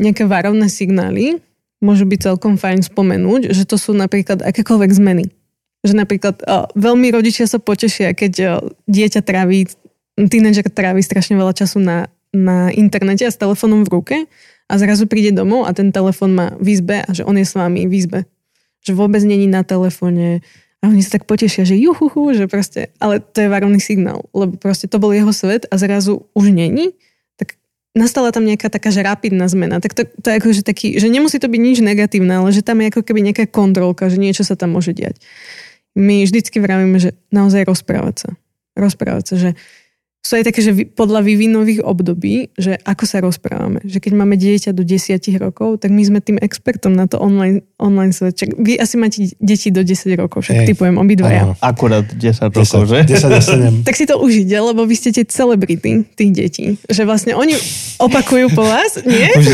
[0.00, 1.38] nejaké varovné signály
[1.82, 5.26] môžu byť celkom fajn spomenúť, že to sú napríklad akékoľvek zmeny.
[5.82, 8.46] Že napríklad o, veľmi rodičia sa potešia, keď o,
[8.86, 9.66] dieťa tráví,
[10.14, 14.16] tínedžer tráví strašne veľa času na, na internete a s telefónom v ruke
[14.70, 17.58] a zrazu príde domov a ten telefón má v izbe a že on je s
[17.58, 18.20] vami v izbe.
[18.86, 20.40] Že vôbec není na telefóne
[20.82, 24.58] a oni sa tak potešia, že juhuhu, že proste, ale to je varovný signál, lebo
[24.58, 26.94] proste to bol jeho svet a zrazu už není,
[27.92, 29.80] nastala tam nejaká taká, že rapidná zmena.
[29.80, 32.80] Tak to, to je akože taký, že nemusí to byť nič negatívne, ale že tam
[32.80, 35.20] je ako keby nejaká kontrolka, že niečo sa tam môže diať.
[35.92, 38.30] My vždycky vravíme, že naozaj rozprávať sa.
[38.72, 39.50] Rozprávať sa, že
[40.22, 43.82] sú aj také, že podľa vývinových období, že ako sa rozprávame.
[43.82, 47.66] Že keď máme dieťa do 10 rokov, tak my sme tým expertom na to online,
[47.82, 48.38] online svet.
[48.38, 50.66] Čak, vy asi máte deti do 10 rokov, však Hej.
[50.70, 51.58] typujem obidvaja.
[51.58, 52.98] Akurát 10 rokov, 10, že?
[53.18, 53.82] 10 a 7.
[53.82, 56.78] Tak si to užite, lebo vy ste tie celebrity tých detí.
[56.86, 57.58] Že vlastne oni
[57.98, 59.26] opakujú po vás, nie?
[59.26, 59.46] Už,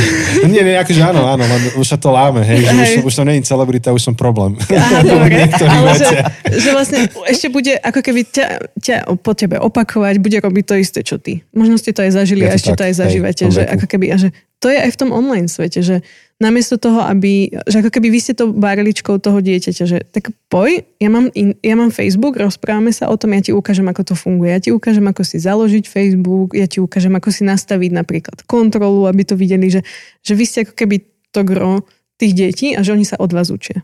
[0.53, 2.95] nie, nie, akože áno, áno, len už sa to láme, hej, už, Hej.
[3.01, 4.53] som, už som není celebrita, už som problém.
[4.69, 5.49] Aha, dobre.
[5.49, 6.17] Ale že,
[6.61, 8.47] že vlastne ešte bude ako keby ťa,
[8.77, 11.43] ťa po tebe opakovať, bude robiť to isté, čo ty.
[11.53, 13.43] Možno ste to aj zažili Je a ešte tak, to aj hej, zažívate.
[13.49, 14.29] tom že ako keby, a že
[14.59, 15.97] to je aj v tom online svete, že
[16.39, 20.87] namiesto toho, aby, že ako keby vy ste to barličkou toho dieťaťa, že tak poj,
[20.99, 24.15] ja mám, in, ja mám Facebook, rozprávame sa o tom, ja ti ukážem, ako to
[24.15, 28.39] funguje, ja ti ukážem, ako si založiť Facebook, ja ti ukážem, ako si nastaviť napríklad
[28.47, 29.83] kontrolu, aby to videli, že,
[30.23, 31.03] že vy ste ako keby
[31.33, 31.83] to gro
[32.19, 33.83] tých detí a že oni sa od vás učia.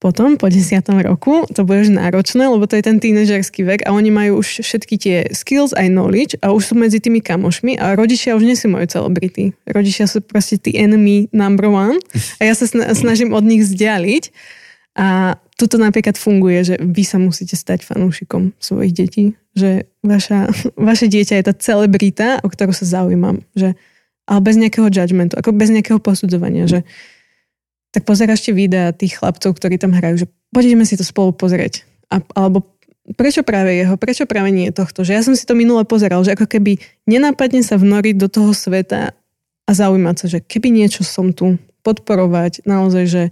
[0.00, 3.92] Potom, po desiatom roku, to bude už náročné, lebo to je ten tínežerský vek a
[3.92, 7.92] oni majú už všetky tie skills aj knowledge a už sú medzi tými kamošmi a
[7.92, 9.52] rodičia už nie sú moje celebrity.
[9.68, 12.00] Rodičia sú proste tí enemy number one
[12.40, 14.24] a ja sa sna- snažím od nich vzdialiť
[14.96, 20.48] a tuto napríklad funguje, že vy sa musíte stať fanúšikom svojich detí, že vaša,
[20.90, 23.76] vaše dieťa je tá celebrita, o ktorú sa zaujímam, že
[24.30, 26.86] ale bez nejakého judgmentu, ako bez nejakého posudzovania, že
[27.90, 31.82] tak pozeráš tie videá tých chlapcov, ktorí tam hrajú, že poďme si to spolu pozrieť.
[32.10, 32.66] A, alebo
[33.18, 35.02] prečo práve jeho, prečo práve nie tohto.
[35.02, 36.78] Že ja som si to minule pozeral, že ako keby
[37.10, 39.14] nenápadne sa vnoriť do toho sveta
[39.66, 43.22] a zaujímať sa, že keby niečo som tu, podporovať, naozaj, že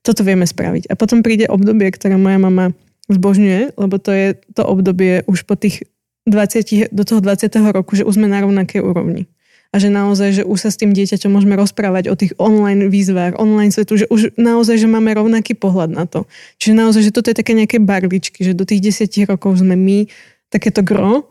[0.00, 0.88] toto vieme spraviť.
[0.88, 2.72] A potom príde obdobie, ktoré moja mama
[3.12, 5.84] zbožňuje, lebo to je to obdobie už po tých
[6.28, 7.48] 20, do toho 20.
[7.72, 9.28] roku, že už sme na rovnakej úrovni.
[9.68, 13.36] A že naozaj, že už sa s tým dieťaťom môžeme rozprávať o tých online výzvách,
[13.36, 16.24] online svetu, že už naozaj, že máme rovnaký pohľad na to.
[16.56, 20.08] Čiže naozaj, že toto je také nejaké barličky, že do tých 10 rokov sme my
[20.48, 21.28] takéto gro,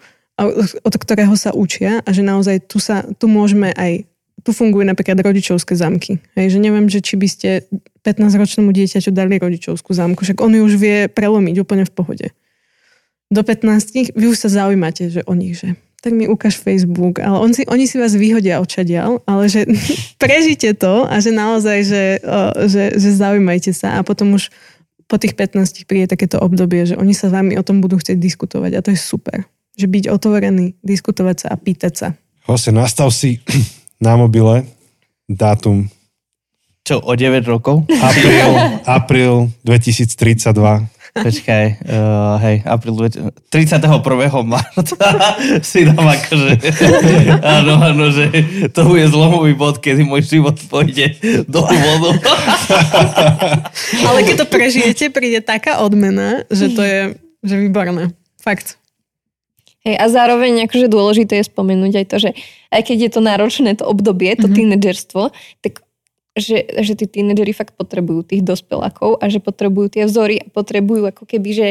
[0.85, 4.05] od ktorého sa učia a že naozaj tu, sa, tu môžeme aj
[4.45, 6.21] tu fungujú napríklad rodičovské zámky.
[6.37, 7.49] Hej, že neviem, že či by ste
[8.05, 12.27] 15-ročnému dieťaťu dali rodičovskú zámku, však on ju už vie prelomiť úplne v pohode.
[13.27, 17.41] Do 15 vy už sa zaujímate, že o nich, že tak mi ukáž Facebook, ale
[17.41, 19.65] on si, oni si vás vyhodia odčadiaľ, ale že
[20.21, 22.03] prežite to a že naozaj, že,
[22.69, 24.53] že, že zaujímajte sa a potom už
[25.07, 28.19] po tých 15 príde takéto obdobie, že oni sa s vami o tom budú chcieť
[28.19, 29.47] diskutovať a to je super.
[29.79, 32.07] Že byť otvorený, diskutovať sa a pýtať sa.
[32.43, 33.39] Vlastne nastav si
[34.03, 34.67] na mobile
[35.25, 35.87] dátum
[36.83, 37.87] Čo, o 9 rokov?
[37.89, 38.51] apríl,
[38.83, 39.33] apríl
[39.63, 40.96] 2032.
[41.23, 42.93] Počkaj, uh, hej, apríl
[43.49, 44.01] 31.
[44.45, 45.07] marca
[45.69, 46.51] si dám akože,
[47.41, 48.29] áno, áno, že
[48.69, 52.09] to bude zlomový bod, kedy môj život pôjde do vodu.
[54.07, 56.99] Ale keď to prežijete, príde taká odmena, že to je
[57.45, 58.11] že výborné.
[58.41, 58.75] Fakt.
[59.87, 62.29] Hej, a zároveň akože dôležité je spomenúť aj to, že
[62.75, 64.75] aj keď je to náročné to obdobie, to mm-hmm.
[64.75, 65.31] tínedžerstvo,
[65.63, 65.86] tak
[66.37, 71.09] že, že tí tínedžeri fakt potrebujú tých dospelákov a že potrebujú tie vzory a potrebujú
[71.09, 71.67] ako keby, že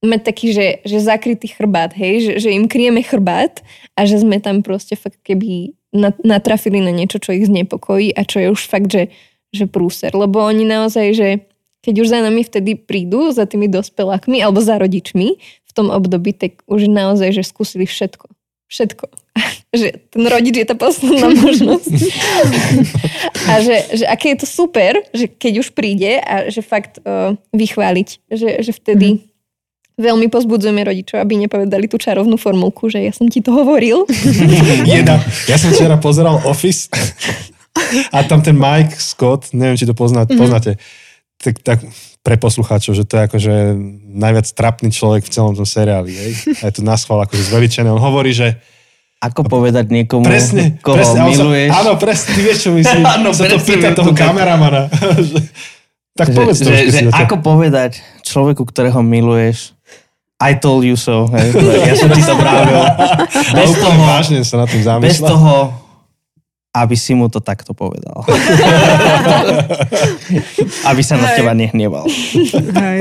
[0.00, 3.60] mať taký, že, že zakrytý chrbát, hej, že, že im kryjeme chrbát
[3.98, 5.74] a že sme tam proste fakt keby
[6.22, 9.10] natrafili na niečo, čo ich znepokojí a čo je už fakt, že,
[9.50, 10.14] že prúser.
[10.14, 11.28] Lebo oni naozaj, že
[11.82, 16.36] keď už za nami vtedy prídu, za tými dospelákmi alebo za rodičmi v tom období,
[16.36, 18.37] tak už naozaj, že skúsili všetko.
[18.68, 19.08] Všetko.
[19.80, 21.94] že ten rodič je tá posledná možnosť.
[23.48, 27.36] a že, že aké je to super, že keď už príde a že fakt uh,
[27.52, 29.20] vychváliť, že, že vtedy mm.
[30.00, 34.04] veľmi pozbudzujeme rodičov, aby nepovedali tú čarovnú formulku, že ja som ti to hovoril.
[34.88, 35.20] Jedna.
[35.48, 36.88] Ja som včera pozeral Office
[38.12, 40.40] a tam ten Mike Scott, neviem, či to pozná, mm-hmm.
[40.40, 40.70] poznáte,
[41.38, 41.78] tak, tak
[42.28, 43.54] pre poslucháčov, že to je akože
[44.12, 46.12] najviac trapný človek v celom tom seriáli.
[46.12, 46.60] Hej?
[46.60, 47.88] A je to naschval akože zveličené.
[47.88, 48.60] On hovorí, že
[49.16, 51.72] ako povedať niekomu, presne, koho presne, miluješ.
[51.72, 53.02] Sa, áno, presne, ty vieš, čo myslím.
[53.16, 54.92] áno, sa to pýta toho kameramana.
[56.20, 56.68] tak že, povedz to.
[56.68, 59.72] Že, že ako povedať človeku, ktorého miluješ,
[60.38, 61.26] I told you so.
[61.32, 61.50] Hej.
[61.82, 62.78] Ja som ti to pravil.
[63.56, 65.08] Bez toho, vážne sa na tým zamýšľam.
[65.08, 65.54] Bez toho,
[66.76, 68.22] aby si mu to takto povedal.
[70.90, 72.04] aby sa na teba nehneval.
[72.76, 73.00] Hej.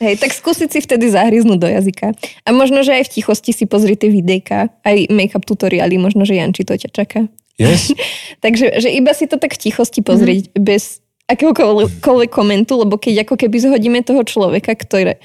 [0.00, 2.16] Hej, tak skúsiť si vtedy zahryznúť do jazyka.
[2.48, 6.40] A možno, že aj v tichosti si pozri tie videjka, aj make-up tutoriály, možno, že
[6.40, 7.28] Janči to ťa čaká.
[7.60, 7.92] Yes.
[8.44, 10.64] Takže že iba si to tak v tichosti pozrieť, mm-hmm.
[10.64, 15.20] bez akéhokoľvek komentu, lebo keď ako keby zhodíme toho človeka, ktoré,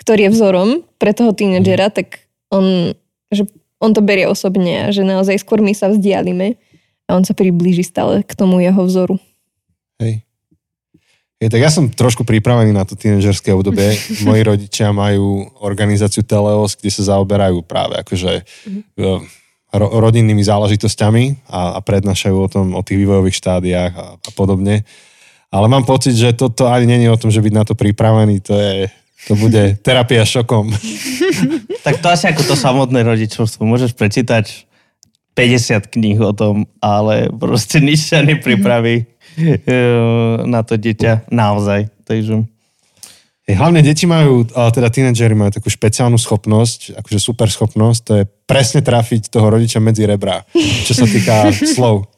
[0.00, 1.94] ktorý je vzorom pre toho tínedžera, mm.
[1.94, 2.96] tak on,
[3.30, 3.46] že
[3.78, 6.56] on to berie osobne a že naozaj skôr my sa vzdialime
[7.06, 9.16] a on sa priblíži stále k tomu jeho vzoru.
[10.02, 10.26] Hej.
[11.36, 13.92] Je, tak ja som trošku pripravený na to tínedžerské obdobie.
[14.28, 19.20] Moji rodičia majú organizáciu Teleos, kde sa zaoberajú práve akože mm-hmm.
[19.76, 24.88] ro, rodinnými záležitosťami a, a prednášajú o tom, o tých vývojových štádiách a, a podobne.
[25.52, 28.56] Ale mám pocit, že toto ani není o tom, že byť na to pripravený, to
[28.56, 28.90] je,
[29.28, 30.72] to bude terapia šokom.
[31.86, 33.62] tak to asi ako to samotné rodičovstvo.
[33.62, 34.66] Môžeš prečítať
[35.36, 39.04] 50 kníh o tom, ale proste nič sa nepripraví
[40.48, 41.92] na to dieťa naozaj.
[42.08, 42.48] Takže...
[43.46, 48.82] Hlavne deti majú, teda tínedžeri majú takú špeciálnu schopnosť, akože super schopnosť, to je presne
[48.82, 50.42] trafiť toho rodiča medzi rebra,
[50.82, 52.10] čo sa týka slov.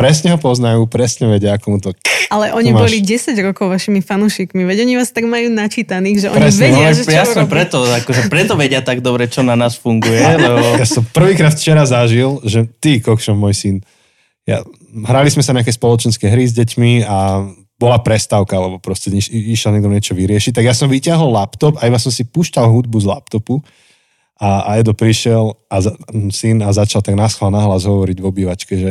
[0.00, 1.92] Presne ho poznajú, presne vedia, ako mu to...
[2.32, 6.40] Ale oni boli 10 rokov vašimi fanúšikmi, veď oni vás tak majú načítaných, že oni
[6.40, 9.76] presne, vedia, no, že čo jasne, preto, akože preto vedia tak dobre, čo na nás
[9.76, 10.24] funguje.
[10.40, 10.80] Lebo...
[10.80, 13.76] Ja som prvýkrát včera zažil, že ty, kokšom, môj syn,
[14.48, 14.64] ja,
[15.04, 17.44] hrali sme sa nejaké spoločenské hry s deťmi a
[17.76, 21.88] bola prestávka, lebo proste iš, išiel niekto niečo vyriešiť, tak ja som vyťahol laptop a
[21.88, 23.60] iba som si púšťal hudbu z laptopu
[24.36, 25.92] a, a Edo prišiel a za,
[26.32, 28.90] syn a začal tak náschval nahlas hovoriť v obývačke, že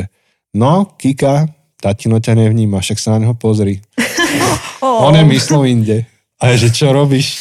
[0.54, 1.48] no, Kika,
[1.80, 3.80] tatino ťa nevníma, však sa na neho pozri.
[4.84, 5.08] oh.
[5.08, 5.98] On je myslel inde.
[6.40, 7.36] A je, že čo robíš?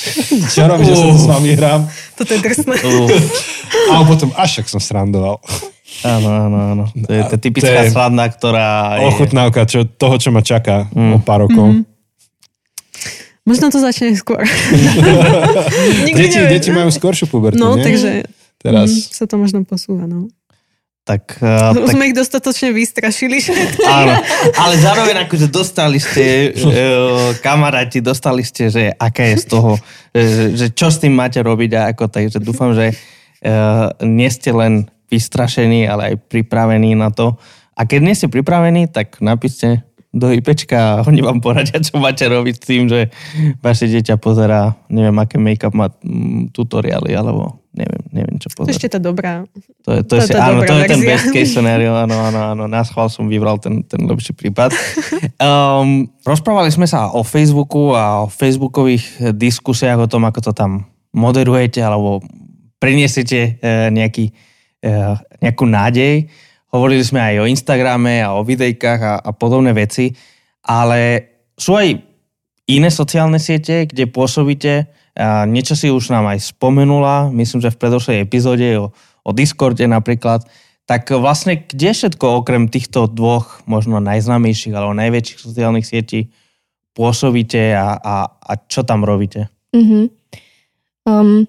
[0.52, 0.96] čo robíš, uh.
[0.96, 1.88] že sa s vami hrám?
[2.20, 2.76] Toto je drsné.
[2.84, 3.08] Uh.
[3.96, 5.40] A potom, až však som srandoval.
[6.04, 6.86] Áno, áno, áno.
[6.90, 8.98] To je tá typická je sladná, ktorá...
[9.04, 9.08] Je...
[9.12, 11.12] Ochutnávka čo, toho, čo ma čaká mm.
[11.16, 11.76] o pár rokov.
[11.76, 11.86] Mm-hmm.
[13.48, 14.42] Možno to začne skôr.
[16.08, 17.84] deti, deti majú skôršiu pubertu, No, nie?
[17.84, 18.30] takže
[18.60, 18.92] Teraz.
[18.92, 20.28] Mm, sa to možno posúva, no.
[21.10, 23.42] Tak, uh, tak sme ich dostatočne vystrašili
[23.82, 24.14] áno.
[24.62, 29.72] Ale zároveň akože dostali ste, uh, kamaráti, dostali ste, že aké je z toho,
[30.14, 34.54] že, že čo s tým máte robiť a ako, takže dúfam, že uh, nie ste
[34.54, 37.34] len vystrašení, ale aj pripravení na to.
[37.74, 42.26] A keď nie ste pripravení, tak napíšte do IPčka a oni vám poradia, čo máte
[42.26, 43.14] robiť s tým, že
[43.62, 48.74] vaše dieťa pozerá, neviem, aké make-up má mm, tutoriály, alebo neviem, neviem čo pozerá.
[48.74, 49.46] Ešte tá dobrá.
[49.86, 52.18] To je, to To je, tá áno, dobrá to je ten best case scenario, áno,
[52.18, 52.64] áno, áno.
[52.66, 54.74] Na schvál som vybral ten, ten lepší prípad.
[55.40, 60.84] Um, rozprávali sme sa o Facebooku a o facebookových diskusiách o tom, ako to tam
[61.16, 62.20] moderujete alebo
[62.76, 64.36] priniesiete e, nejaký,
[64.84, 64.94] e,
[65.40, 66.28] nejakú nádej.
[66.76, 70.12] Hovorili sme aj o Instagrame a o videjkách a, a podobné veci,
[70.68, 71.24] ale
[71.56, 71.98] sú aj
[72.70, 74.92] iné sociálne siete, kde pôsobíte.
[75.52, 78.96] Niečo si už nám aj spomenula, myslím, že v predošlej epizóde o,
[79.28, 80.48] o Discorde napríklad.
[80.88, 86.32] Tak vlastne kde všetko okrem týchto dvoch možno najznámejších alebo najväčších sociálnych sietí
[86.96, 89.52] pôsobíte a, a, a čo tam robíte?
[89.76, 90.10] Mhm.
[91.04, 91.48] Um,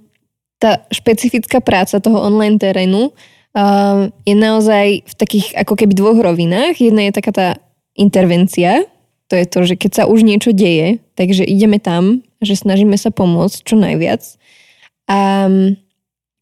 [0.60, 6.76] tá špecifická práca toho online terénu um, je naozaj v takých ako keby dvoch rovinách.
[6.76, 7.48] Jedna je taká tá
[7.96, 8.84] intervencia,
[9.30, 13.12] to je to, že keď sa už niečo deje, takže ideme tam, že snažíme sa
[13.12, 14.24] pomôcť čo najviac.
[15.08, 15.46] A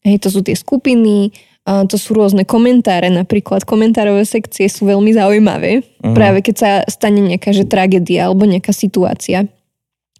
[0.03, 1.31] hej, to sú tie skupiny,
[1.65, 6.15] to sú rôzne komentáre, napríklad komentárové sekcie sú veľmi zaujímavé, Mhm.
[6.17, 9.45] práve keď sa stane nejaká že tragédia alebo nejaká situácia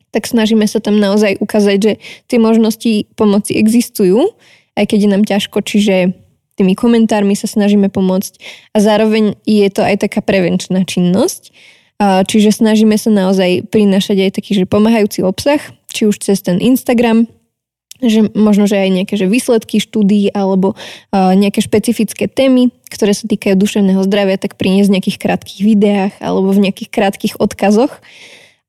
[0.10, 1.94] tak snažíme sa tam naozaj ukázať, že
[2.26, 4.34] tie možnosti pomoci existujú,
[4.74, 6.18] aj keď je nám ťažko, čiže
[6.58, 8.42] tými komentármi sa snažíme pomôcť
[8.74, 11.54] a zároveň je to aj taká prevenčná činnosť,
[12.00, 15.60] čiže snažíme sa naozaj prinašať aj taký, že pomáhajúci obsah,
[15.92, 17.28] či už cez ten Instagram,
[18.00, 20.80] že možno, že aj nejaké že výsledky štúdií alebo
[21.12, 26.56] nejaké špecifické témy, ktoré sa týkajú duševného zdravia, tak priniesť v nejakých krátkých videách alebo
[26.56, 27.92] v nejakých krátkých odkazoch.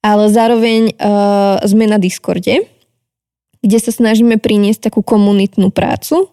[0.01, 2.65] Ale zároveň uh, sme na Discorde,
[3.61, 6.33] kde sa snažíme priniesť takú komunitnú prácu.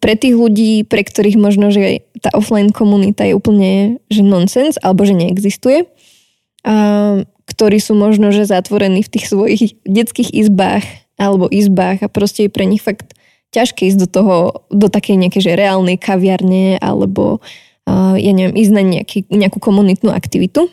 [0.00, 5.04] Pre tých ľudí, pre ktorých možno, že tá offline komunita je úplne že nonsens alebo
[5.04, 5.84] že neexistuje,
[7.44, 10.84] ktorí sú možno, že zatvorení v tých svojich detských izbách
[11.20, 13.14] alebo izbách a proste je pre nich fakt
[13.54, 14.36] ťažké ísť do toho,
[14.72, 17.38] do takej nejakej že reálnej kaviarne alebo
[17.86, 20.66] uh, ja neviem, ísť na nejaký, nejakú komunitnú aktivitu.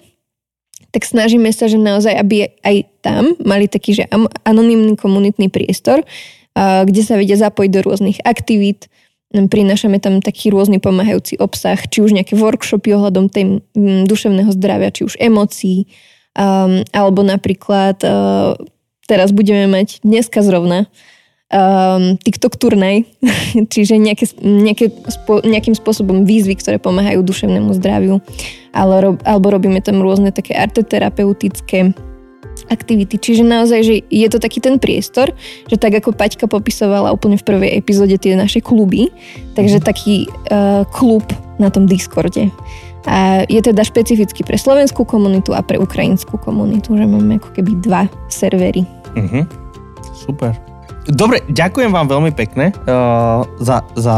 [0.92, 4.04] Tak snažíme sa, že naozaj, aby aj tam mali taký, že
[4.44, 6.04] anonymný komunitný priestor,
[6.52, 8.92] a, kde sa vedia zapojiť do rôznych aktivít,
[9.32, 14.92] prinášame tam taký rôzny pomáhajúci obsah, či už nejaké workshopy ohľadom tej mm, duševného zdravia,
[14.92, 15.88] či už emócií,
[16.36, 18.60] um, alebo napríklad uh,
[19.08, 20.92] teraz budeme mať dneska zrovna
[21.48, 23.08] um, TikTok turnaj,
[23.74, 28.20] čiže nejaké, nejaké, spo, nejakým spôsobom výzvy, ktoré pomáhajú duševnému zdraviu,
[28.76, 31.96] ale alebo robíme tam rôzne také arteterapeutické
[32.72, 33.20] aktivity.
[33.20, 35.36] Čiže naozaj, že je to taký ten priestor,
[35.68, 39.12] že tak ako Paťka popisovala úplne v prvej epizóde tie naše kluby,
[39.54, 41.28] takže taký uh, klub
[41.60, 42.48] na tom Discorde.
[43.06, 47.82] A je teda špecificky pre slovenskú komunitu a pre ukrajinskú komunitu, že máme ako keby
[47.84, 48.88] dva servery.
[49.18, 49.46] Mhm.
[50.16, 50.54] Super.
[51.10, 54.18] Dobre, ďakujem vám veľmi pekne uh, za, za,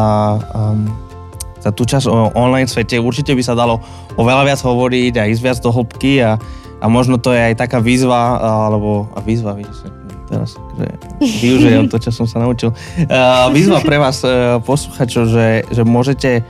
[0.51, 0.83] um,
[1.63, 2.99] za tú časť o online svete.
[2.99, 3.79] Určite by sa dalo
[4.19, 6.35] oveľa viac hovoriť a ísť viac do hĺbky a,
[6.83, 8.35] a možno to je aj taká výzva,
[8.67, 9.87] alebo a výzva, vidíš,
[10.27, 10.87] teraz že
[11.39, 12.75] využijem to, čo som sa naučil.
[13.55, 16.43] Výzva pre vás, uh, posluchačov, že, že môžete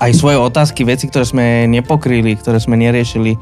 [0.00, 3.36] aj svoje otázky, veci, ktoré sme nepokryli, ktoré sme neriešili,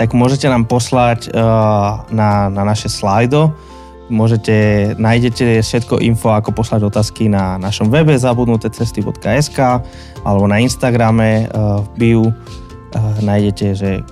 [0.00, 3.52] tak môžete nám poslať uh, na, na naše slajdo.
[4.10, 9.58] Môžete, nájdete všetko info, ako poslať otázky na našom webe zabudnutecesty.sk
[10.24, 12.24] alebo na Instagrame uh, v bio
[13.22, 14.02] nájdete, že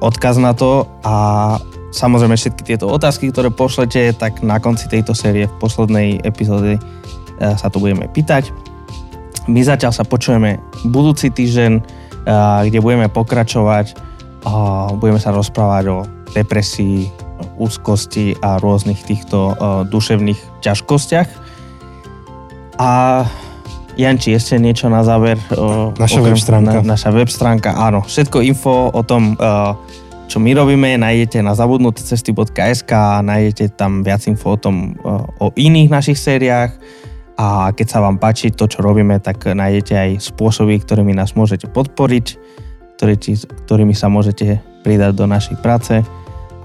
[0.00, 1.14] odkaz na to a
[1.94, 7.54] samozrejme všetky tieto otázky, ktoré pošlete, tak na konci tejto série v poslednej epizóde uh,
[7.54, 8.50] sa to budeme pýtať.
[9.46, 10.58] My zatiaľ sa počujeme
[10.88, 13.94] budúci týždeň, uh, kde budeme pokračovať
[14.44, 15.98] a budeme sa rozprávať o
[16.34, 17.08] depresii,
[17.60, 21.28] úzkosti a rôznych týchto uh, duševných ťažkostiach.
[22.82, 23.22] A
[23.94, 25.38] Janči, ešte niečo na záver?
[25.54, 26.82] Uh, Naša web stránka.
[26.82, 28.02] Na, naša web stránka, áno.
[28.02, 29.78] Všetko info o tom, uh,
[30.26, 35.54] čo my robíme, nájdete na zabudnutecesty.sk a nájdete tam viac info o tom, uh, o
[35.54, 36.74] iných našich sériách
[37.38, 41.70] a keď sa vám páči to, čo robíme, tak nájdete aj spôsoby, ktorými nás môžete
[41.70, 42.26] podporiť,
[42.98, 43.14] ktorý,
[43.66, 46.02] ktorými sa môžete pridať do našej práce.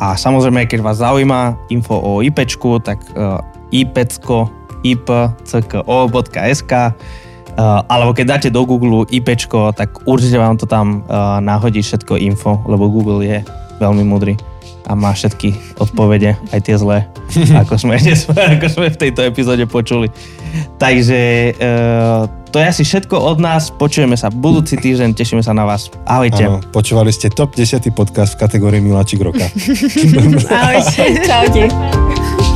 [0.02, 6.74] A samozrejme, keď vás zaujíma info o IPčku, tak uh, ipecko ipcko.sk
[7.60, 12.16] Uh, alebo keď dáte do Google IPčko, tak určite vám to tam uh, náhodí všetko
[12.16, 13.44] info, lebo Google je
[13.84, 14.40] veľmi múdry
[14.88, 17.04] a má všetky odpovede, aj tie zlé,
[17.62, 18.00] ako sme,
[18.56, 20.08] ako sme v tejto epizóde počuli.
[20.80, 21.20] Takže
[21.60, 25.94] uh, to je asi všetko od nás, počujeme sa budúci týždeň, tešíme sa na vás.
[26.10, 26.48] Ahojte.
[26.48, 29.46] Áno, počúvali ste top 10 podcast v kategórii Miláčik roka.
[30.64, 31.04] Ahojte.
[31.28, 32.49] Čaute.